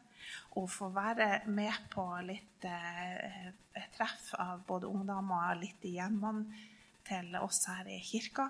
Og 0.59 0.67
får 0.73 0.91
være 0.97 1.29
med 1.47 1.87
på 1.93 2.09
litt 2.27 2.67
eh, 2.67 3.53
treff 3.95 4.28
av 4.49 4.65
både 4.69 4.89
ungdommer 4.91 5.53
og 5.53 5.63
litt 5.63 5.85
i 5.89 5.97
hjemmene 5.99 6.65
til 7.09 7.37
oss 7.41 7.65
her 7.71 7.89
i 7.89 8.01
kirka. 8.05 8.49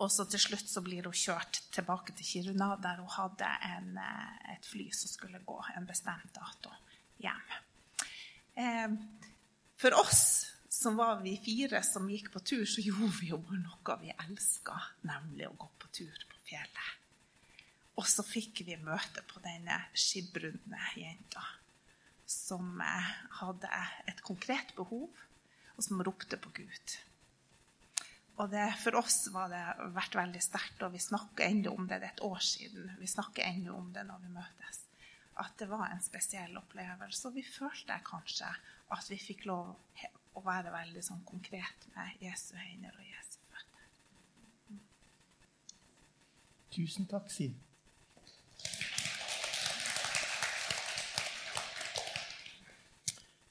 Og 0.00 0.08
så 0.12 0.24
til 0.32 0.40
slutt 0.40 0.68
så 0.68 0.80
blir 0.84 1.04
hun 1.04 1.16
kjørt 1.16 1.60
tilbake 1.74 2.14
til 2.16 2.26
Kiruna, 2.26 2.72
der 2.80 3.02
hun 3.02 3.10
hadde 3.12 3.48
en, 3.68 3.90
eh, 4.00 4.54
et 4.54 4.64
fly 4.64 4.88
som 4.96 5.12
skulle 5.12 5.42
gå 5.44 5.58
en 5.76 5.88
bestemt 5.88 6.32
dato 6.36 6.72
hjem. 7.20 7.50
Eh, 8.56 8.88
for 9.76 9.96
oss 10.00 10.46
som 10.68 10.96
var 10.96 11.20
vi 11.20 11.34
fire 11.44 11.82
som 11.84 12.08
gikk 12.08 12.32
på 12.32 12.40
tur, 12.40 12.64
så 12.64 12.80
gjorde 12.80 13.12
vi 13.20 13.28
jo 13.32 13.40
bare 13.44 13.60
noe 13.60 13.96
vi 14.00 14.14
elska, 14.14 14.78
nemlig 15.04 15.48
å 15.50 15.56
gå 15.58 15.68
på 15.78 15.92
tur 15.92 16.26
på 16.30 16.42
fjellet. 16.48 16.96
Og 18.00 18.06
så 18.08 18.24
fikk 18.24 18.62
vi 18.64 18.78
møte 18.80 19.20
på 19.28 19.42
denne 19.44 19.76
skipbrudne 19.92 20.80
jenta 20.96 21.44
som 22.30 22.80
eh, 22.80 23.12
hadde 23.40 23.70
et 24.10 24.20
konkret 24.26 24.74
behov, 24.76 25.08
og 25.76 25.84
som 25.84 26.02
ropte 26.06 26.38
på 26.40 26.52
Gud. 26.60 26.96
Og 28.40 28.48
det, 28.52 28.66
for 28.80 28.96
oss 29.00 29.26
var 29.34 29.50
det 29.52 29.62
vært 29.96 30.16
veldig 30.16 30.40
sterkt, 30.40 30.80
og 30.86 30.94
vi 30.94 31.02
snakker 31.02 31.44
ennå 31.44 31.74
om 31.76 31.88
det. 31.88 31.98
Det 32.00 32.08
er 32.08 32.14
et 32.14 32.22
år 32.24 32.44
siden. 32.44 32.92
Vi 33.00 33.08
snakker 33.10 33.44
ennå 33.44 33.74
om 33.76 33.90
det 33.92 34.06
når 34.08 34.22
vi 34.22 34.32
møtes. 34.32 34.78
At 35.40 35.56
det 35.60 35.68
var 35.68 35.90
en 35.90 36.00
spesiell 36.04 36.56
opplevelse. 36.56 37.26
Og 37.28 37.36
vi 37.36 37.44
følte 37.44 37.98
kanskje 38.06 38.48
at 38.96 39.10
vi 39.12 39.18
fikk 39.20 39.44
lov 39.50 39.74
å 40.36 40.44
være 40.44 40.72
veldig 40.72 41.02
sånn 41.04 41.24
konkret 41.28 41.88
med 41.96 42.22
Jesu 42.24 42.54
hender 42.56 42.96
og 42.96 43.10
Jesu 43.10 43.36
føtter. 43.50 43.88
Tusen 46.76 47.10
takk, 47.10 47.28
Siv. 47.34 47.58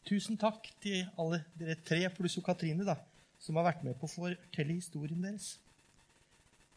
Tusen 0.09 0.39
takk 0.41 0.65
til 0.81 1.03
alle 1.21 1.43
dere 1.59 1.77
tre 1.85 2.01
pluss 2.15 2.39
og 2.41 2.47
Katrine, 2.47 2.85
da 2.87 2.97
som 3.39 3.57
har 3.59 3.69
vært 3.69 3.83
med 3.87 3.97
på 3.99 4.07
å 4.07 4.11
fortelle 4.11 4.75
historien 4.75 5.21
deres. 5.23 5.53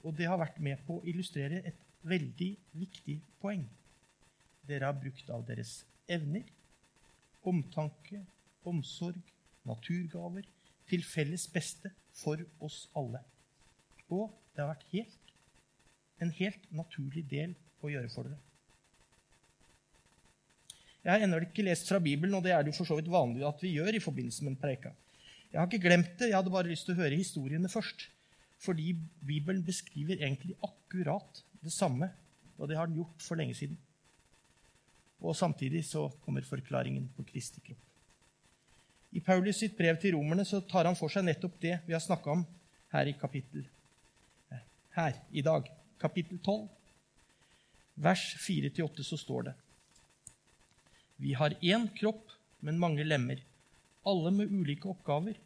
Og 0.03 0.14
det 0.18 0.29
har 0.31 0.40
vært 0.40 0.61
med 0.62 0.83
på 0.87 0.99
å 0.99 1.07
illustrere 1.11 1.62
et 1.66 1.79
veldig 2.07 2.51
viktig 2.79 3.18
poeng. 3.42 3.64
Dere 4.66 4.88
har 4.90 4.99
brukt 4.99 5.31
av 5.35 5.45
deres 5.47 5.81
evner, 6.11 6.47
omtanke, 7.47 8.23
omsorg, 8.66 9.18
naturgaver 9.66 10.47
til 10.90 11.03
felles 11.07 11.49
beste 11.51 11.90
for 12.18 12.42
oss 12.62 12.85
alle. 12.99 13.23
Og 14.11 14.31
det 14.55 14.62
har 14.62 14.73
vært 14.75 14.88
helt, 14.95 15.35
en 16.23 16.31
helt 16.38 16.66
naturlig 16.75 17.25
del 17.31 17.55
å 17.83 17.90
gjøre 17.90 18.11
for 18.14 18.31
dere. 18.31 18.52
Jeg 21.03 21.12
har 21.12 21.25
ennå 21.25 21.41
ikke 21.43 21.65
lest 21.67 21.88
fra 21.91 21.99
Bibelen, 22.03 22.35
og 22.38 22.45
det 22.45 22.53
er 22.55 22.62
det 22.62 22.73
jo 22.73 22.79
for 22.79 22.88
så 22.88 22.97
vidt 22.99 23.11
vanlig 23.11 23.43
at 23.47 23.62
vi 23.62 23.75
gjør 23.75 23.99
i 23.99 24.03
forbindelse 24.03 24.45
med 24.45 24.55
en 24.55 24.61
preika. 24.62 24.93
Jeg 25.51 25.61
har 25.61 25.69
ikke 25.69 25.88
glemt 25.88 26.12
det, 26.19 26.31
jeg 26.31 26.38
hadde 26.38 26.53
bare 26.55 26.71
lyst 26.71 26.87
til 26.87 26.95
å 26.95 27.03
høre 27.03 27.19
historiene 27.19 27.71
først. 27.71 28.07
Fordi 28.62 28.93
Bibelen 29.27 29.65
beskriver 29.67 30.21
egentlig 30.21 30.55
akkurat 30.62 31.43
det 31.65 31.73
samme, 31.75 32.09
og 32.57 32.71
det 32.71 32.79
har 32.79 32.87
den 32.87 33.01
gjort 33.01 33.27
for 33.27 33.41
lenge 33.41 33.59
siden. 33.59 33.77
Og 35.23 35.37
samtidig 35.37 35.85
så 35.87 36.07
kommer 36.23 36.47
forklaringen 36.47 37.11
på 37.17 37.27
Kristi 37.27 37.61
kropp. 37.67 37.88
I 39.12 39.21
Paulus 39.21 39.59
sitt 39.61 39.75
brev 39.77 39.99
til 40.01 40.15
romerne 40.17 40.47
så 40.49 40.62
tar 40.65 40.88
han 40.88 40.97
for 40.97 41.12
seg 41.12 41.27
nettopp 41.27 41.59
det 41.61 41.75
vi 41.85 41.93
har 41.93 42.01
snakka 42.01 42.33
om 42.33 42.47
her 42.95 43.11
i 43.11 43.19
kapittel 43.19 43.67
her 44.97 45.17
i 45.33 45.43
dag. 45.45 45.69
Kapittel 46.01 46.38
12, 46.38 46.69
vers 48.05 48.25
4-8, 48.41 49.05
så 49.07 49.19
står 49.21 49.51
det 49.51 49.55
Vi 51.22 51.37
har 51.38 51.54
én 51.62 51.87
kropp, 51.94 52.35
men 52.61 52.80
mange 52.82 53.04
lemmer 53.06 53.40
alle 54.06 54.30
med 54.35 54.50
ulike 54.50 54.88
oppgaver. 54.90 55.37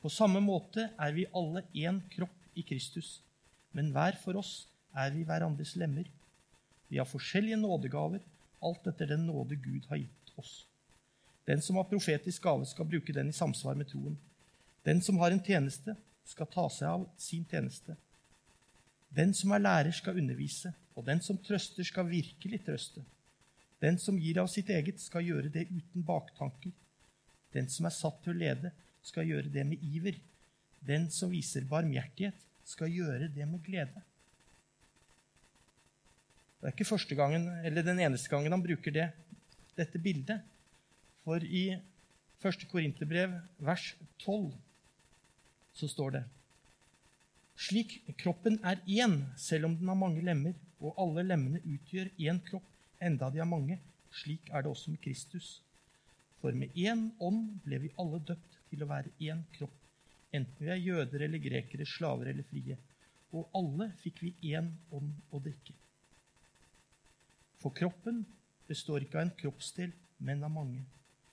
På 0.00 0.10
samme 0.12 0.40
måte 0.40 0.88
er 0.96 1.12
vi 1.16 1.26
alle 1.36 1.64
én 1.74 2.00
kropp 2.12 2.56
i 2.56 2.64
Kristus, 2.64 3.20
men 3.76 3.90
hver 3.92 4.16
for 4.22 4.38
oss 4.40 4.66
er 4.96 5.12
vi 5.12 5.24
hverandres 5.28 5.74
lemmer. 5.76 6.06
Vi 6.88 7.00
har 7.00 7.08
forskjellige 7.08 7.58
nådegaver, 7.60 8.22
alt 8.64 8.86
etter 8.88 9.10
den 9.12 9.26
nåde 9.28 9.58
Gud 9.60 9.88
har 9.90 10.00
gitt 10.00 10.32
oss. 10.40 10.64
Den 11.46 11.60
som 11.62 11.76
har 11.76 11.88
profetisk 11.90 12.42
gave, 12.42 12.66
skal 12.66 12.88
bruke 12.88 13.12
den 13.12 13.28
i 13.30 13.36
samsvar 13.36 13.76
med 13.76 13.90
troen. 13.90 14.16
Den 14.86 15.02
som 15.02 15.18
har 15.18 15.30
en 15.30 15.42
tjeneste, 15.44 15.96
skal 16.26 16.48
ta 16.50 16.64
seg 16.72 16.88
av 16.90 17.04
sin 17.22 17.44
tjeneste. 17.46 17.94
Den 19.14 19.34
som 19.34 19.52
er 19.54 19.62
lærer, 19.62 19.92
skal 19.94 20.18
undervise, 20.18 20.72
og 20.96 21.04
den 21.06 21.20
som 21.22 21.38
trøster, 21.38 21.86
skal 21.86 22.08
virkelig 22.08 22.64
trøste. 22.66 23.04
Den 23.82 23.98
som 24.00 24.18
gir 24.18 24.38
av 24.40 24.48
sitt 24.48 24.70
eget, 24.72 25.00
skal 25.02 25.26
gjøre 25.26 25.52
det 25.52 25.66
uten 25.68 26.04
baktanker. 26.06 26.72
Den 27.52 27.68
som 27.72 27.88
er 27.88 27.94
satt 27.94 28.22
til 28.24 28.32
å 28.32 28.40
lede, 28.40 28.72
skal 29.04 29.28
gjøre 29.28 29.52
det 29.52 29.64
med 29.68 29.82
iver. 29.84 30.16
Den 30.86 31.08
som 31.12 31.32
viser 31.32 31.66
barmhjertighet, 31.68 32.38
skal 32.66 32.90
gjøre 32.90 33.28
det 33.30 33.46
med 33.46 33.62
glede. 33.62 34.02
Det 36.58 36.70
er 36.70 36.74
ikke 36.74 36.88
første 36.88 37.14
gangen, 37.14 37.46
eller 37.64 37.84
den 37.86 38.00
eneste 38.02 38.32
gangen 38.32 38.54
han 38.54 38.64
bruker 38.64 38.94
det, 38.94 39.10
dette 39.76 40.00
bildet. 40.02 40.42
For 41.26 41.42
i 41.42 41.68
1. 41.76 42.64
Korinterbrev, 42.70 43.36
vers 43.62 43.92
12, 44.24 44.50
så 45.76 45.88
står 45.90 46.16
det 46.16 46.24
Slik 47.56 47.94
kroppen 48.20 48.58
er 48.68 48.82
én, 48.84 49.20
selv 49.40 49.70
om 49.70 49.76
den 49.78 49.88
har 49.88 49.98
mange 49.98 50.24
lemmer, 50.24 50.56
og 50.80 50.98
alle 51.00 51.24
lemmene 51.24 51.62
utgjør 51.64 52.10
én 52.20 52.40
kropp, 52.44 52.66
enda 53.00 53.30
de 53.30 53.40
er 53.42 53.48
mange, 53.48 53.78
slik 54.12 54.50
er 54.50 54.62
det 54.62 54.70
også 54.70 54.90
med 54.90 55.02
Kristus. 55.04 55.62
For 56.40 56.52
med 56.52 56.74
én 56.76 57.08
ånd 57.20 57.56
ble 57.64 57.80
vi 57.84 57.94
alle 58.00 58.20
døpt 58.20 58.58
til 58.70 58.84
å 58.84 58.90
være 58.90 59.12
én 59.24 59.42
kropp, 59.56 59.76
enten 60.36 60.66
vi 60.66 60.72
er 60.72 60.82
jøder 60.82 61.24
eller 61.26 61.42
grekere, 61.42 61.86
slaver 61.88 62.32
eller 62.32 62.46
frie. 62.46 62.76
Og 63.32 63.48
alle 63.56 63.90
fikk 64.02 64.22
vi 64.24 64.34
én 64.52 64.70
ånd 64.94 65.12
å 65.34 65.40
drikke. 65.42 65.74
For 67.60 67.74
kroppen 67.74 68.24
består 68.68 69.04
ikke 69.04 69.18
av 69.18 69.26
en 69.26 69.36
kroppsdel, 69.40 69.94
men 70.18 70.44
av 70.44 70.52
mange. 70.52 70.84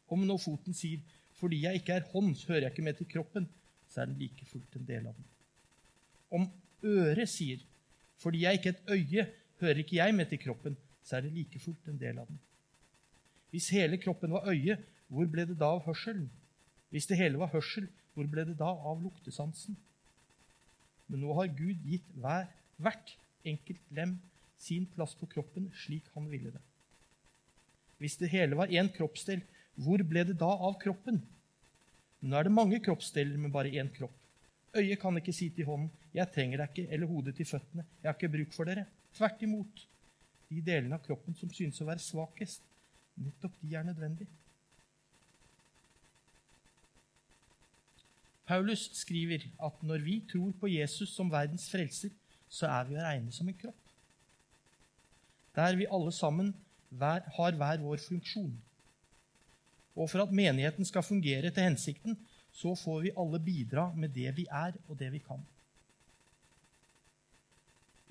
Om 0.08 0.26
nå 0.28 0.38
foten 0.38 0.74
sier 0.74 1.00
'fordi 1.40 1.64
jeg 1.64 1.82
ikke 1.82 1.94
er 1.94 2.10
hånd, 2.14 2.36
så 2.38 2.48
hører 2.48 2.62
jeg 2.62 2.72
ikke 2.72 2.84
med 2.84 2.98
til 2.98 3.08
kroppen', 3.08 3.48
så 3.90 4.02
er 4.02 4.06
den 4.06 4.20
like 4.20 4.46
fullt 4.46 4.76
en 4.76 4.86
del 4.86 5.08
av 5.08 5.16
den. 5.16 5.26
Om 6.32 6.52
øret 6.84 7.30
sier 7.30 7.60
'fordi 8.18 8.42
jeg 8.44 8.54
ikke 8.54 8.70
er 8.70 8.74
et 8.74 8.90
øye, 8.90 9.28
hører 9.60 9.78
ikke 9.78 9.96
jeg 9.96 10.16
med 10.16 10.30
til 10.30 10.38
kroppen', 10.40 10.78
så 11.04 11.18
er 11.18 11.26
det 11.26 11.34
like 11.36 11.60
fullt 11.60 11.88
en 11.92 12.00
del 12.00 12.20
av 12.22 12.30
den. 12.30 12.40
Hvis 13.54 13.70
hele 13.76 14.00
kroppen 14.02 14.34
var 14.34 14.48
øye, 14.50 14.80
hvor 15.14 15.28
ble 15.30 15.46
det 15.46 15.60
da 15.60 15.74
av 15.76 15.84
hørselen? 15.86 16.30
Hvis 16.90 17.06
det 17.10 17.20
hele 17.20 17.42
var 17.42 17.52
hørsel, 17.54 17.88
hvor 18.14 18.28
ble 18.30 18.46
det 18.48 18.58
da 18.60 18.70
av 18.72 19.02
luktesansen? 19.04 19.78
Men 21.08 21.22
nå 21.22 21.34
har 21.38 21.52
Gud 21.54 21.84
gitt 21.86 22.08
hver, 22.18 22.48
hvert 22.82 23.16
enkelt 23.46 23.82
lem 23.94 24.16
sin 24.58 24.86
plass 24.96 25.14
på 25.20 25.28
kroppen 25.30 25.68
slik 25.84 26.08
han 26.16 26.30
ville 26.32 26.54
det. 26.54 26.62
Hvis 28.02 28.18
det 28.22 28.32
hele 28.34 28.58
var 28.58 28.72
én 28.74 28.90
kroppsdel, 28.96 29.44
hvor 29.76 30.02
ble 30.08 30.26
det 30.28 30.40
da 30.40 30.50
av 30.50 30.78
kroppen? 30.82 31.22
Nå 32.24 32.38
er 32.40 32.48
det 32.48 32.56
mange 32.56 32.80
kroppsdeler 32.84 33.38
med 33.38 33.52
bare 33.54 33.74
én 33.74 33.92
kropp. 33.94 34.16
Øyet 34.74 35.00
kan 35.02 35.18
ikke 35.20 35.34
si 35.36 35.50
til 35.54 35.68
hånden 35.70 35.92
'Jeg 36.14 36.32
trenger 36.34 36.58
deg 36.58 36.70
ikke', 36.70 36.92
eller 36.94 37.08
hodet 37.08 37.36
til 37.36 37.46
føttene 37.46 37.86
'Jeg 38.02 38.10
har 38.10 38.14
ikke 38.14 38.36
bruk 38.38 38.54
for 38.54 38.66
dere'. 38.66 38.86
Tvert 39.14 39.42
imot. 39.42 39.88
De 40.54 40.62
delene 40.62 40.96
av 40.96 41.04
kroppen 41.06 41.36
som 41.38 41.50
synes 41.50 41.82
å 41.82 41.88
være 41.88 42.04
svakest, 42.04 42.62
nettopp 43.18 43.56
de 43.62 43.74
er 43.76 43.86
nødvendige. 43.88 44.30
Paulus 48.46 48.90
skriver 48.94 49.48
at 49.66 49.84
når 49.84 50.04
vi 50.04 50.20
tror 50.30 50.52
på 50.60 50.68
Jesus 50.68 51.16
som 51.16 51.32
verdens 51.32 51.70
frelser, 51.72 52.12
så 52.50 52.68
er 52.70 52.90
vi 52.90 52.98
å 52.98 53.06
regne 53.06 53.32
som 53.34 53.50
en 53.50 53.58
kropp. 53.58 53.80
der 55.56 55.76
vi 55.78 55.86
alle 55.86 56.12
sammen 56.12 56.48
har 57.38 57.52
hver 57.58 57.78
vår 57.78 58.00
funksjon. 58.02 58.54
Og 59.96 60.10
for 60.10 60.24
at 60.24 60.32
menigheten 60.34 60.86
skal 60.86 61.06
fungere 61.06 61.52
til 61.54 61.64
hensikten, 61.64 62.18
så 62.52 62.74
får 62.76 63.02
vi 63.02 63.12
alle 63.18 63.40
bidra 63.40 63.92
med 63.94 64.10
det 64.10 64.34
vi 64.38 64.48
er, 64.50 64.74
og 64.88 64.98
det 65.00 65.12
vi 65.14 65.20
kan. 65.22 65.46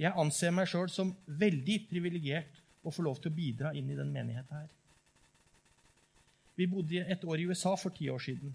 Jeg 0.02 0.18
anser 0.18 0.50
meg 0.54 0.66
sjøl 0.70 0.90
som 0.90 1.12
veldig 1.26 1.76
privilegert 1.90 2.58
å 2.82 2.90
få 2.90 3.04
lov 3.06 3.20
til 3.22 3.30
å 3.30 3.36
bidra 3.36 3.70
inn 3.78 3.90
i 3.92 3.98
den 3.98 4.10
menigheten 4.10 4.56
her. 4.56 4.70
Vi 6.58 6.66
bodde 6.68 7.04
et 7.14 7.24
år 7.24 7.40
i 7.40 7.46
USA 7.48 7.76
for 7.78 7.94
ti 7.94 8.08
år 8.10 8.20
siden. 8.22 8.54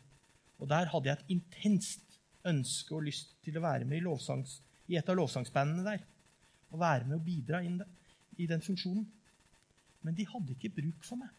og 0.60 0.68
Der 0.70 0.92
hadde 0.92 1.10
jeg 1.10 1.18
et 1.18 1.32
intenst 1.38 2.20
ønske 2.48 2.96
og 2.96 3.06
lyst 3.08 3.34
til 3.46 3.58
å 3.58 3.64
være 3.64 3.86
med 3.86 4.00
i, 4.00 4.06
lovsangs, 4.06 4.60
i 4.88 4.98
et 5.00 5.10
av 5.10 5.18
lovsangsbandene 5.20 5.86
der. 5.86 6.04
Og 6.72 6.82
være 6.82 7.08
med 7.08 7.20
og 7.20 7.26
bidra 7.26 7.62
inn 7.64 7.80
det, 7.80 7.88
i 8.38 8.48
den 8.50 8.62
funksjonen. 8.62 9.08
Men 10.04 10.16
de 10.18 10.28
hadde 10.28 10.54
ikke 10.54 10.76
bruk 10.76 11.08
for 11.08 11.20
meg. 11.22 11.32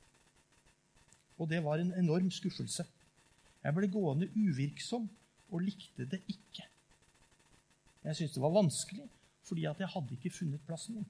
Og 1.39 1.51
det 1.51 1.61
var 1.65 1.79
en 1.79 1.93
enorm 2.01 2.31
skuffelse. 2.35 2.87
Jeg 3.63 3.75
ble 3.77 3.91
gående 3.93 4.31
uvirksom 4.35 5.07
og 5.53 5.63
likte 5.63 6.09
det 6.09 6.23
ikke. 6.31 6.65
Jeg 8.05 8.17
syntes 8.17 8.35
det 8.35 8.43
var 8.43 8.57
vanskelig, 8.57 9.07
fordi 9.49 9.67
at 9.69 9.81
jeg 9.81 9.91
hadde 9.95 10.17
ikke 10.17 10.35
funnet 10.35 10.65
plassen 10.69 11.01
min. 11.01 11.09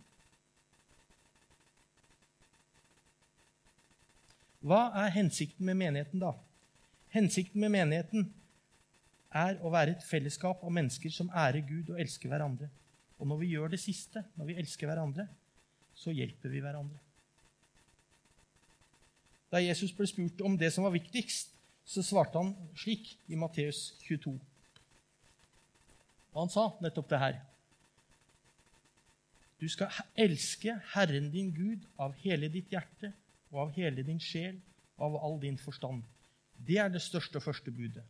Hva 4.69 4.89
er 5.05 5.15
hensikten 5.15 5.67
med 5.67 5.79
menigheten, 5.79 6.23
da? 6.23 6.33
Hensikten 7.15 7.63
med 7.63 7.73
menigheten 7.73 8.27
er 9.35 9.59
å 9.63 9.71
være 9.73 9.95
et 9.95 10.07
fellesskap 10.07 10.65
av 10.65 10.73
mennesker 10.75 11.13
som 11.15 11.31
ærer 11.31 11.63
Gud 11.69 11.93
og 11.93 12.01
elsker 12.01 12.31
hverandre. 12.33 12.69
Og 13.19 13.29
når 13.29 13.43
vi 13.43 13.53
gjør 13.55 13.73
det 13.73 13.81
siste, 13.83 14.25
når 14.39 14.51
vi 14.51 14.57
elsker 14.63 14.91
hverandre, 14.91 15.29
så 15.99 16.15
hjelper 16.15 16.53
vi 16.53 16.63
hverandre. 16.63 16.99
Da 19.49 19.63
Jesus 19.63 19.95
ble 19.97 20.07
spurt 20.09 20.43
om 20.45 20.59
det 20.61 20.71
som 20.75 20.85
var 20.85 20.95
viktigst, 20.95 21.55
så 21.89 22.05
svarte 22.05 22.37
han 22.37 22.53
slik 22.77 23.15
i 23.33 23.39
Matteus 23.41 23.95
22. 24.05 24.35
Og 26.35 26.43
han 26.43 26.53
sa 26.53 26.67
nettopp 26.85 27.09
det 27.11 27.23
her. 27.23 27.39
Du 29.59 29.67
skal 29.69 29.91
elske 30.15 30.77
Herren 30.93 31.33
din 31.33 31.51
Gud 31.55 31.87
av 31.99 32.15
hele 32.23 32.51
ditt 32.53 32.71
hjerte 32.71 33.11
og 33.51 33.65
av 33.65 33.75
hele 33.75 34.05
din 34.07 34.21
sjel 34.23 34.61
og 34.99 35.09
av 35.09 35.19
all 35.27 35.41
din 35.43 35.59
forstand. 35.59 36.05
Det 36.59 36.79
er 36.79 36.93
det 36.93 37.03
største 37.03 37.41
og 37.41 37.47
første 37.49 37.75
budet. 37.75 38.05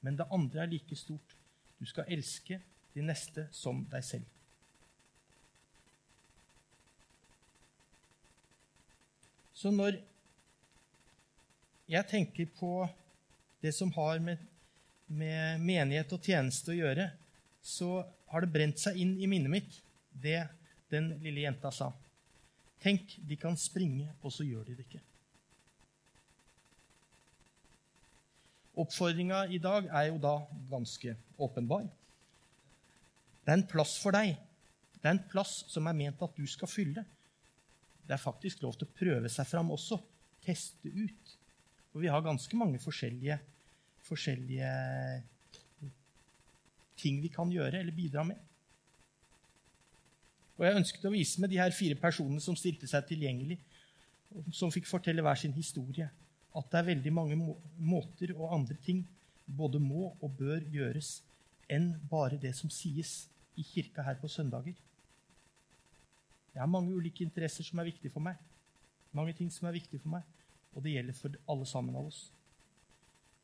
Men 0.00 0.16
det 0.16 0.28
andre 0.32 0.64
er 0.64 0.72
like 0.72 0.96
stort. 0.96 1.36
Du 1.78 1.86
skal 1.86 2.08
elske 2.08 2.60
de 2.94 3.04
neste 3.04 3.46
som 3.52 3.84
deg 3.92 4.04
selv. 4.04 4.26
Så 9.58 9.72
når 9.74 9.98
jeg 11.90 12.06
tenker 12.06 12.46
på 12.58 12.86
det 13.62 13.72
som 13.74 13.90
har 13.96 14.20
med, 14.22 14.38
med, 15.06 15.58
menighet 15.58 16.12
og 16.14 16.22
tjeneste 16.22 16.70
å 16.70 16.78
gjøre, 16.78 17.08
så 17.62 18.04
har 18.30 18.44
det 18.44 18.52
brent 18.54 18.78
seg 18.78 19.00
inn 19.02 19.16
i 19.18 19.26
minnet 19.26 19.50
mitt 19.50 19.80
det 20.12 20.44
den 20.92 21.12
lille 21.22 21.44
jenta 21.44 21.72
sa. 21.74 21.90
Tenk, 22.82 23.16
de 23.26 23.36
kan 23.36 23.56
springe, 23.58 24.06
og 24.22 24.32
så 24.32 24.46
gjør 24.46 24.68
de 24.68 24.76
det 24.78 24.86
ikke. 24.86 25.02
Oppfordringa 28.78 29.42
i 29.50 29.58
dag 29.58 29.88
er 29.90 30.10
jo 30.12 30.20
da 30.22 30.36
ganske 30.70 31.16
åpenbar. 31.42 31.88
Det 33.42 33.50
er 33.50 33.58
en 33.58 33.66
plass 33.66 33.96
for 33.98 34.14
deg. 34.14 34.36
Det 34.98 35.06
er 35.08 35.16
en 35.16 35.24
plass 35.30 35.64
som 35.72 35.88
er 35.90 35.96
ment 35.98 36.22
at 36.22 36.36
du 36.38 36.46
skal 36.46 36.70
fylle. 36.70 37.02
Det 38.06 38.14
er 38.14 38.22
faktisk 38.22 38.62
lov 38.62 38.78
til 38.78 38.86
å 38.86 38.96
prøve 39.00 39.30
seg 39.32 39.48
fram 39.50 39.72
også. 39.74 39.98
Teste 40.44 40.92
ut. 40.94 41.34
For 41.90 42.04
vi 42.04 42.12
har 42.12 42.22
ganske 42.22 42.60
mange 42.60 42.78
forskjellige, 42.80 43.38
forskjellige 44.06 44.70
ting 46.98 47.18
vi 47.22 47.30
kan 47.34 47.50
gjøre 47.50 47.82
eller 47.82 47.94
bidra 47.94 48.24
med. 48.30 48.38
Og 50.58 50.66
Jeg 50.66 50.80
ønsket 50.80 51.04
å 51.06 51.14
vise 51.14 51.40
med 51.40 51.52
de 51.52 51.60
her 51.60 51.70
fire 51.74 51.94
personene 51.98 52.42
som 52.42 52.56
stilte 52.58 52.88
seg 52.90 53.06
tilgjengelig, 53.06 53.60
som 54.52 54.72
fikk 54.74 54.88
fortelle 54.90 55.22
hver 55.22 55.38
sin 55.38 55.54
historie, 55.54 56.08
at 56.58 56.70
det 56.72 56.80
er 56.80 56.88
veldig 56.90 57.12
mange 57.14 57.38
må 57.38 57.54
måter 57.78 58.34
og 58.34 58.56
andre 58.56 58.74
ting 58.82 59.04
både 59.46 59.78
må 59.80 60.10
og 60.18 60.34
bør 60.36 60.64
gjøres 60.72 61.20
enn 61.70 61.92
bare 62.10 62.40
det 62.40 62.54
som 62.56 62.72
sies 62.72 63.28
i 63.58 63.64
kirka 63.64 64.02
her 64.02 64.18
på 64.20 64.28
søndager. 64.32 64.74
Jeg 66.54 66.62
har 66.64 66.70
mange 66.70 66.94
ulike 66.96 67.22
interesser 67.22 67.62
som 67.62 67.78
er 67.78 67.90
viktige 67.92 68.10
for 68.10 68.24
meg. 68.24 68.34
Mange 69.14 69.36
ting 69.38 69.52
som 69.52 69.68
er 69.68 69.76
viktige 69.76 70.02
for 70.02 70.16
meg. 70.16 70.26
Og 70.74 70.82
det 70.82 70.96
gjelder 70.96 71.16
for 71.16 71.38
alle 71.48 71.66
sammen 71.68 71.96
av 71.96 72.10
oss. 72.10 72.24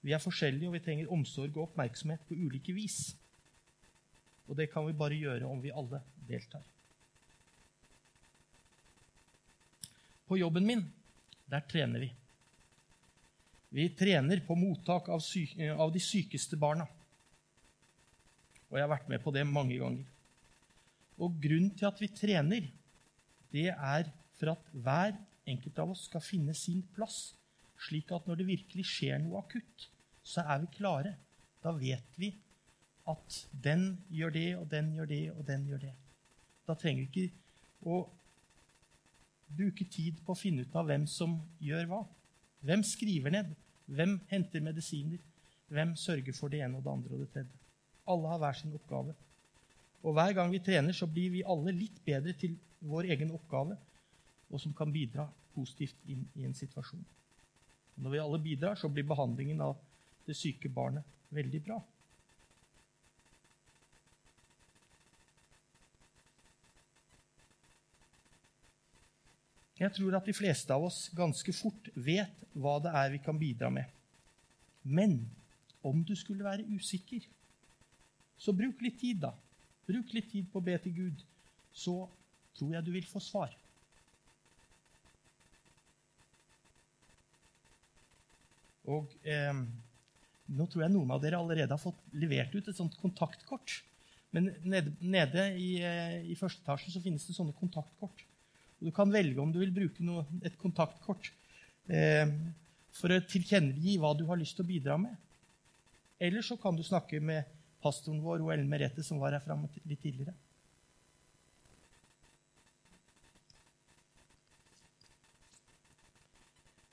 Vi 0.05 0.12
er 0.12 0.20
forskjellige, 0.20 0.68
og 0.68 0.74
vi 0.74 0.83
trenger 0.85 1.12
omsorg 1.14 1.55
og 1.57 1.68
oppmerksomhet 1.68 2.27
på 2.29 2.37
ulike 2.37 2.74
vis. 2.77 3.14
Og 4.48 4.59
det 4.59 4.68
kan 4.72 4.87
vi 4.88 4.98
bare 4.98 5.16
gjøre 5.16 5.48
om 5.48 5.62
vi 5.62 5.72
alle 5.72 6.03
deltar. 6.29 6.64
På 10.28 10.38
jobben 10.38 10.66
min, 10.66 10.84
der 11.50 11.64
trener 11.68 12.00
vi. 12.00 12.10
Vi 13.74 13.88
trener 13.98 14.40
på 14.46 14.54
mottak 14.54 15.08
av, 15.10 15.22
av, 15.78 15.92
de 15.92 16.00
sykeste 16.00 16.56
barna. 16.56 16.87
Og 18.70 18.78
jeg 18.78 18.84
har 18.84 18.92
vært 18.92 19.10
med 19.10 19.22
på 19.22 19.32
det 19.34 19.42
mange 19.48 19.78
ganger. 19.80 20.04
Og 21.18 21.34
grunnen 21.42 21.72
til 21.74 21.88
at 21.88 21.98
vi 22.02 22.10
trener, 22.14 22.68
det 23.54 23.68
er 23.72 24.08
for 24.38 24.54
at 24.54 24.70
hver 24.72 25.16
enkelt 25.50 25.78
av 25.82 25.92
oss 25.94 26.06
skal 26.08 26.24
finne 26.24 26.54
sin 26.58 26.82
plass, 26.94 27.34
slik 27.88 28.14
at 28.14 28.26
når 28.30 28.40
det 28.40 28.48
virkelig 28.48 28.87
skjer 28.88 29.20
noe 29.22 29.42
akutt, 29.42 29.88
så 30.24 30.46
er 30.46 30.62
vi 30.62 30.72
klare. 30.78 31.16
Da 31.62 31.74
vet 31.74 32.18
vi 32.20 32.30
at 33.10 33.40
den 33.64 33.96
gjør 34.12 34.32
det, 34.38 34.48
og 34.56 34.68
den 34.70 34.94
gjør 34.96 35.10
det, 35.10 35.22
og 35.34 35.46
den 35.50 35.66
gjør 35.68 35.82
det. 35.88 35.94
Da 36.64 36.76
trenger 36.78 37.04
vi 37.04 37.26
ikke 37.26 37.90
å 37.90 38.04
bruke 39.48 39.87
tid 39.90 40.20
på 40.24 40.35
å 40.35 40.38
finne 40.38 40.64
ut 40.64 40.76
av 40.76 40.88
hvem 40.88 41.07
som 41.11 41.37
gjør 41.62 41.87
hva. 41.90 42.00
Hvem 42.64 42.83
skriver 42.87 43.35
ned? 43.35 43.52
Hvem 43.87 44.18
henter 44.30 44.64
medisiner? 44.64 45.20
Hvem 45.68 45.94
sørger 45.98 46.37
for 46.37 46.52
det 46.52 46.62
ene 46.64 46.78
og 46.78 46.85
det 46.85 46.92
andre 46.92 47.14
og 47.14 47.24
det 47.24 47.30
tredje? 47.35 47.62
Alle 48.09 48.30
har 48.33 48.40
hver 48.40 48.59
sin 48.59 48.76
oppgave. 48.76 49.14
Og 50.04 50.16
hver 50.16 50.35
gang 50.37 50.52
vi 50.52 50.61
trener, 50.64 50.92
så 50.92 51.09
blir 51.09 51.33
vi 51.33 51.44
alle 51.48 51.72
litt 51.72 52.00
bedre 52.04 52.35
til 52.37 52.57
vår 52.85 53.09
egen 53.14 53.33
oppgave 53.33 53.76
og 54.50 54.61
som 54.61 54.74
kan 54.76 54.92
bidra 54.92 55.26
positivt 55.54 55.96
inn 56.11 56.24
i 56.38 56.44
en 56.46 56.54
situasjon. 56.54 57.02
Når 58.02 58.12
vi 58.12 58.20
alle 58.22 58.40
bidrar, 58.42 58.76
så 58.78 58.90
blir 58.90 59.07
behandlingen 59.07 59.61
av 59.64 59.76
det 60.26 60.37
syke 60.37 60.70
barnet 60.72 61.07
veldig 61.35 61.61
bra. 61.66 61.78
Jeg 69.78 69.90
tror 69.96 70.14
at 70.14 70.28
de 70.28 70.34
fleste 70.37 70.70
av 70.74 70.84
oss 70.87 71.08
ganske 71.16 71.52
fort 71.56 71.88
vet 71.94 72.44
hva 72.54 72.76
det 72.82 72.92
er 72.94 73.10
vi 73.16 73.22
kan 73.24 73.38
bidra 73.38 73.70
med. 73.74 73.90
Men 74.84 75.18
om 75.82 76.04
du 76.06 76.14
skulle 76.16 76.46
være 76.46 76.66
usikker, 76.76 77.24
så 78.38 78.54
bruk 78.54 78.82
litt 78.84 79.00
tid, 79.00 79.22
da. 79.24 79.32
Bruk 79.88 80.12
litt 80.14 80.30
tid 80.30 80.46
på 80.52 80.60
å 80.60 80.64
be 80.64 80.76
til 80.82 80.94
Gud. 80.96 81.24
Så 81.74 81.96
tror 82.54 82.76
jeg 82.76 82.87
du 82.87 82.92
vil 82.94 83.08
få 83.08 83.22
svar. 83.22 83.52
Og 88.84 89.10
eh, 89.24 89.56
nå 90.54 90.66
tror 90.68 90.84
jeg 90.84 90.92
noen 90.92 91.12
av 91.14 91.22
dere 91.22 91.40
allerede 91.40 91.72
har 91.72 91.80
fått 91.80 92.00
levert 92.20 92.52
ut 92.54 92.68
et 92.68 92.76
sånt 92.76 92.96
kontaktkort. 93.00 93.80
Men 94.34 94.50
nede, 94.66 94.92
nede 95.00 95.46
i, 95.56 95.70
eh, 95.80 96.20
i, 96.26 96.37
første 96.38 96.64
etasje 96.64 96.92
så 96.92 97.02
finnes 97.04 97.24
det 97.24 97.37
sånne 97.37 97.54
kontaktkort. 97.56 98.24
Du 98.84 98.90
kan 98.92 99.08
velge 99.08 99.40
om 99.40 99.52
du 99.52 99.62
vil 99.62 99.72
bruke 99.72 100.04
noe, 100.04 100.26
et 100.44 100.56
kontaktkort 100.60 101.30
eh, 101.88 102.28
for 102.92 103.14
å 103.14 103.22
tilkjennegi 103.24 103.96
hva 104.00 104.12
du 104.12 104.26
har 104.28 104.36
lyst 104.36 104.58
til 104.58 104.66
å 104.66 104.68
bidra 104.68 104.98
med. 105.00 105.14
Eller 106.20 106.44
så 106.44 106.58
kan 106.60 106.76
du 106.76 106.84
snakke 106.84 107.20
med 107.24 107.48
pastoren 107.80 108.20
vår, 108.24 108.44
Ellen 108.52 108.68
Merete, 108.68 109.04
som 109.04 109.22
var 109.22 109.32
her 109.32 109.44
framme 109.44 109.70
litt 109.88 110.02
tidligere. 110.04 110.36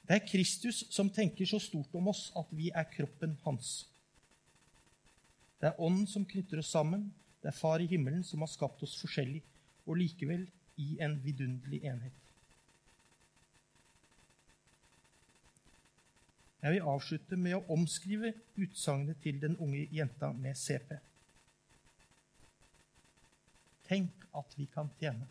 Det 0.07 0.17
er 0.17 0.27
Kristus 0.27 0.81
som 0.91 1.11
tenker 1.11 1.47
så 1.47 1.59
stort 1.63 1.93
om 1.95 2.09
oss 2.11 2.29
at 2.39 2.49
vi 2.55 2.71
er 2.75 2.87
kroppen 2.91 3.37
hans. 3.45 3.85
Det 5.59 5.69
er 5.69 5.79
Ånden 5.79 6.07
som 6.09 6.25
knytter 6.27 6.59
oss 6.59 6.71
sammen. 6.73 7.05
Det 7.43 7.51
er 7.51 7.55
Far 7.55 7.83
i 7.83 7.87
himmelen 7.87 8.23
som 8.27 8.43
har 8.43 8.51
skapt 8.51 8.83
oss 8.83 8.97
forskjellig, 8.99 9.43
og 9.87 9.99
likevel 9.99 10.47
i 10.81 10.97
en 11.05 11.19
vidunderlig 11.23 11.83
enhet. 11.85 12.17
Jeg 16.61 16.75
vil 16.75 16.89
avslutte 16.93 17.37
med 17.41 17.57
å 17.57 17.63
omskrive 17.73 18.33
utsagnet 18.61 19.17
til 19.23 19.39
den 19.41 19.57
unge 19.57 19.87
jenta 19.93 20.29
med 20.37 20.57
CP. 20.57 20.93
Tenk 23.89 24.27
at 24.37 24.57
vi 24.57 24.67
kan 24.73 24.91
tjene. 24.99 25.25